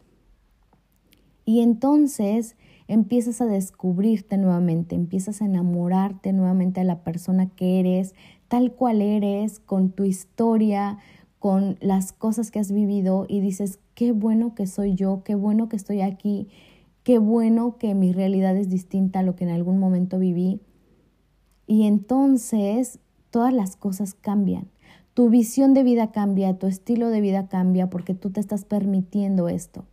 Y 1.44 1.60
entonces 1.60 2.56
empiezas 2.86 3.40
a 3.40 3.46
descubrirte 3.46 4.36
nuevamente, 4.36 4.94
empiezas 4.94 5.40
a 5.40 5.46
enamorarte 5.46 6.32
nuevamente 6.32 6.80
de 6.80 6.86
la 6.86 7.02
persona 7.02 7.48
que 7.48 7.80
eres, 7.80 8.14
tal 8.48 8.72
cual 8.72 9.00
eres, 9.00 9.58
con 9.60 9.90
tu 9.90 10.04
historia, 10.04 10.98
con 11.44 11.76
las 11.83 12.14
cosas 12.14 12.50
que 12.50 12.59
has 12.59 12.72
vivido 12.72 13.26
y 13.28 13.40
dices, 13.40 13.78
qué 13.94 14.12
bueno 14.12 14.54
que 14.54 14.66
soy 14.66 14.94
yo, 14.94 15.20
qué 15.24 15.35
bueno 15.35 15.68
que 15.68 15.76
estoy 15.76 16.00
aquí, 16.00 16.48
qué 17.02 17.18
bueno 17.18 17.76
que 17.76 17.94
mi 17.94 18.12
realidad 18.14 18.57
es 18.57 18.70
distinta 18.70 19.18
a 19.18 19.22
lo 19.22 19.37
que 19.37 19.44
en 19.44 19.50
algún 19.50 19.78
momento 19.78 20.18
viví. 20.18 20.62
Y 21.66 21.87
entonces 21.87 22.98
todas 23.28 23.52
las 23.52 23.76
cosas 23.76 24.14
cambian. 24.14 24.70
Tu 25.12 25.28
visión 25.28 25.74
de 25.74 25.83
vida 25.83 26.12
cambia, 26.12 26.59
tu 26.59 26.66
estilo 26.66 27.11
de 27.11 27.20
vida 27.20 27.46
cambia 27.46 27.90
porque 27.90 28.14
tú 28.14 28.30
te 28.30 28.40
estás 28.40 28.64
permitiendo 28.64 29.50
esto. 29.50 29.85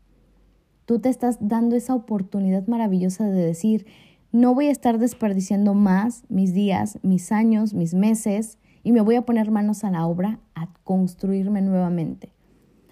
Tú 0.86 1.00
te 1.00 1.10
estás 1.10 1.38
dando 1.42 1.76
esa 1.76 1.96
oportunidad 1.96 2.66
maravillosa 2.68 3.26
de 3.26 3.46
decir, 3.46 3.88
no 4.32 4.56
voy 4.56 4.68
a 4.68 4.72
estar 4.72 5.00
desperdiciando 5.00 5.74
más 5.74 6.24
mis 6.30 6.54
días, 6.54 6.98
mis 7.02 7.34
años, 7.34 7.74
mis 7.74 7.94
meses 7.94 8.58
y 8.84 8.92
me 8.92 9.02
voy 9.02 9.16
a 9.16 9.24
poner 9.24 9.52
manos 9.52 9.84
a 9.84 9.92
la 9.92 10.06
obra 10.06 10.40
a 10.56 10.68
construirme 10.84 11.62
nuevamente 11.62 12.34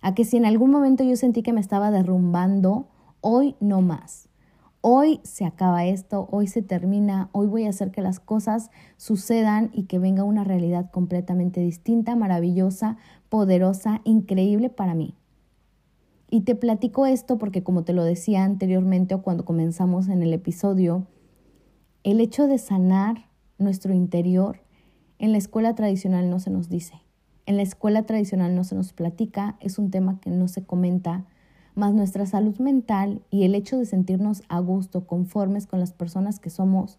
a 0.02 0.16
que 0.16 0.26
si 0.26 0.38
en 0.38 0.46
algún 0.46 0.72
momento 0.72 1.04
yo 1.04 1.16
sentí 1.16 1.44
que 1.44 1.54
me 1.54 1.62
estaba 1.62 1.92
derrumbando, 1.92 2.88
hoy 3.22 3.56
no 3.60 3.82
más. 3.82 4.30
Hoy 4.82 5.20
se 5.24 5.44
acaba 5.44 5.86
esto, 5.86 6.30
hoy 6.32 6.48
se 6.48 6.62
termina, 6.62 7.30
hoy 7.34 7.48
voy 7.48 7.66
a 7.66 7.70
hacer 7.70 7.92
que 7.92 8.02
las 8.02 8.22
cosas 8.22 8.72
sucedan 8.96 9.72
y 9.74 9.84
que 9.84 10.00
venga 10.00 10.24
una 10.24 10.46
realidad 10.46 10.90
completamente 10.90 11.60
distinta, 11.60 12.16
maravillosa, 12.16 12.96
poderosa, 13.28 14.00
increíble 14.06 14.70
para 14.70 14.96
mí. 14.96 15.16
Y 16.32 16.42
te 16.42 16.56
platico 16.56 17.08
esto 17.08 17.38
porque 17.38 17.62
como 17.62 17.84
te 17.84 17.92
lo 17.92 18.06
decía 18.06 18.46
anteriormente 18.46 19.16
o 19.16 19.22
cuando 19.22 19.44
comenzamos 19.44 20.08
en 20.08 20.24
el 20.24 20.32
episodio, 20.32 21.08
el 22.04 22.22
hecho 22.22 22.48
de 22.48 22.58
sanar 22.58 23.26
nuestro 23.58 23.94
interior 23.94 24.62
en 25.20 25.34
la 25.34 25.38
escuela 25.38 25.76
tradicional 25.76 26.30
no 26.30 26.40
se 26.40 26.50
nos 26.50 26.70
dice. 26.70 27.02
En 27.46 27.58
la 27.58 27.64
escuela 27.64 28.04
tradicional 28.04 28.56
no 28.56 28.64
se 28.64 28.76
nos 28.76 28.94
platica, 28.94 29.58
es 29.60 29.78
un 29.78 29.92
tema 29.92 30.20
que 30.22 30.30
no 30.30 30.48
se 30.48 30.64
comenta, 30.64 31.26
más 31.76 31.94
nuestra 31.94 32.26
salud 32.26 32.58
mental 32.60 33.22
y 33.30 33.44
el 33.44 33.54
hecho 33.54 33.78
de 33.78 33.86
sentirnos 33.86 34.44
a 34.48 34.60
gusto, 34.60 35.06
conformes 35.06 35.68
con 35.68 35.80
las 35.80 35.94
personas 35.94 36.40
que 36.40 36.50
somos, 36.50 36.98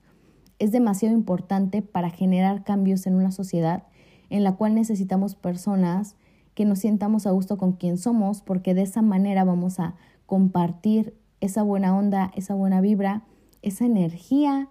es 0.58 0.70
demasiado 0.72 1.14
importante 1.14 1.82
para 1.82 2.10
generar 2.10 2.62
cambios 2.62 3.06
en 3.06 3.14
una 3.14 3.32
sociedad 3.32 3.84
en 4.28 4.44
la 4.44 4.56
cual 4.56 4.74
necesitamos 4.74 5.34
personas 5.34 6.14
que 6.54 6.64
nos 6.64 6.78
sientamos 6.78 7.26
a 7.26 7.30
gusto 7.30 7.56
con 7.56 7.72
quien 7.72 7.96
somos, 7.96 8.42
porque 8.42 8.74
de 8.74 8.82
esa 8.82 9.02
manera 9.02 9.44
vamos 9.44 9.80
a 9.80 9.96
compartir 10.26 11.14
esa 11.40 11.62
buena 11.62 11.96
onda, 11.96 12.30
esa 12.36 12.54
buena 12.54 12.80
vibra, 12.80 13.24
esa 13.62 13.86
energía 13.86 14.68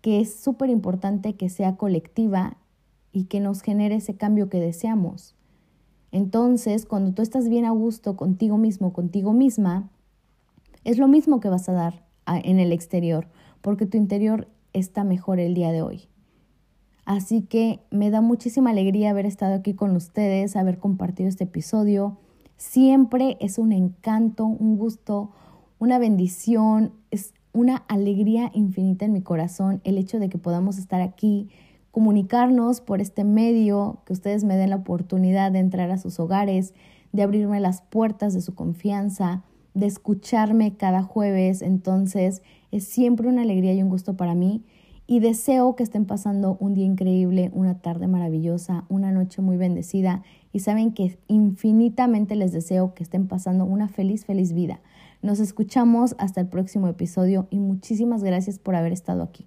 que 0.00 0.20
es 0.20 0.34
súper 0.38 0.68
importante 0.68 1.34
que 1.34 1.48
sea 1.48 1.76
colectiva 1.76 2.58
y 3.14 3.26
que 3.26 3.40
nos 3.40 3.62
genere 3.62 3.94
ese 3.94 4.16
cambio 4.16 4.50
que 4.50 4.58
deseamos. 4.58 5.36
Entonces, 6.10 6.84
cuando 6.84 7.14
tú 7.14 7.22
estás 7.22 7.48
bien 7.48 7.64
a 7.64 7.70
gusto 7.70 8.16
contigo 8.16 8.58
mismo, 8.58 8.92
contigo 8.92 9.32
misma, 9.32 9.88
es 10.82 10.98
lo 10.98 11.06
mismo 11.06 11.38
que 11.38 11.48
vas 11.48 11.68
a 11.68 11.72
dar 11.72 12.04
en 12.26 12.58
el 12.58 12.72
exterior, 12.72 13.28
porque 13.62 13.86
tu 13.86 13.96
interior 13.96 14.48
está 14.72 15.04
mejor 15.04 15.38
el 15.38 15.54
día 15.54 15.70
de 15.70 15.80
hoy. 15.80 16.08
Así 17.04 17.42
que 17.42 17.80
me 17.90 18.10
da 18.10 18.20
muchísima 18.20 18.70
alegría 18.70 19.10
haber 19.10 19.26
estado 19.26 19.54
aquí 19.54 19.74
con 19.74 19.94
ustedes, 19.94 20.56
haber 20.56 20.78
compartido 20.78 21.28
este 21.28 21.44
episodio. 21.44 22.18
Siempre 22.56 23.36
es 23.40 23.58
un 23.58 23.72
encanto, 23.72 24.44
un 24.44 24.76
gusto, 24.76 25.30
una 25.78 25.98
bendición, 25.98 26.92
es 27.12 27.32
una 27.52 27.76
alegría 27.88 28.50
infinita 28.54 29.04
en 29.04 29.12
mi 29.12 29.22
corazón 29.22 29.80
el 29.84 29.98
hecho 29.98 30.18
de 30.18 30.28
que 30.28 30.38
podamos 30.38 30.78
estar 30.78 31.00
aquí, 31.00 31.50
comunicarnos 31.94 32.80
por 32.80 33.00
este 33.00 33.22
medio, 33.22 34.02
que 34.04 34.14
ustedes 34.14 34.42
me 34.42 34.56
den 34.56 34.70
la 34.70 34.76
oportunidad 34.76 35.52
de 35.52 35.60
entrar 35.60 35.92
a 35.92 35.96
sus 35.96 36.18
hogares, 36.18 36.74
de 37.12 37.22
abrirme 37.22 37.60
las 37.60 37.82
puertas 37.82 38.34
de 38.34 38.40
su 38.40 38.56
confianza, 38.56 39.44
de 39.74 39.86
escucharme 39.86 40.76
cada 40.76 41.04
jueves. 41.04 41.62
Entonces 41.62 42.42
es 42.72 42.82
siempre 42.82 43.28
una 43.28 43.42
alegría 43.42 43.74
y 43.74 43.80
un 43.80 43.90
gusto 43.90 44.16
para 44.16 44.34
mí 44.34 44.64
y 45.06 45.20
deseo 45.20 45.76
que 45.76 45.84
estén 45.84 46.04
pasando 46.04 46.56
un 46.58 46.74
día 46.74 46.84
increíble, 46.84 47.52
una 47.54 47.78
tarde 47.78 48.08
maravillosa, 48.08 48.86
una 48.88 49.12
noche 49.12 49.40
muy 49.40 49.56
bendecida 49.56 50.24
y 50.52 50.58
saben 50.58 50.94
que 50.94 51.16
infinitamente 51.28 52.34
les 52.34 52.50
deseo 52.50 52.94
que 52.94 53.04
estén 53.04 53.28
pasando 53.28 53.66
una 53.66 53.86
feliz, 53.86 54.24
feliz 54.24 54.52
vida. 54.52 54.80
Nos 55.22 55.38
escuchamos 55.38 56.16
hasta 56.18 56.40
el 56.40 56.48
próximo 56.48 56.88
episodio 56.88 57.46
y 57.50 57.60
muchísimas 57.60 58.24
gracias 58.24 58.58
por 58.58 58.74
haber 58.74 58.92
estado 58.92 59.22
aquí. 59.22 59.46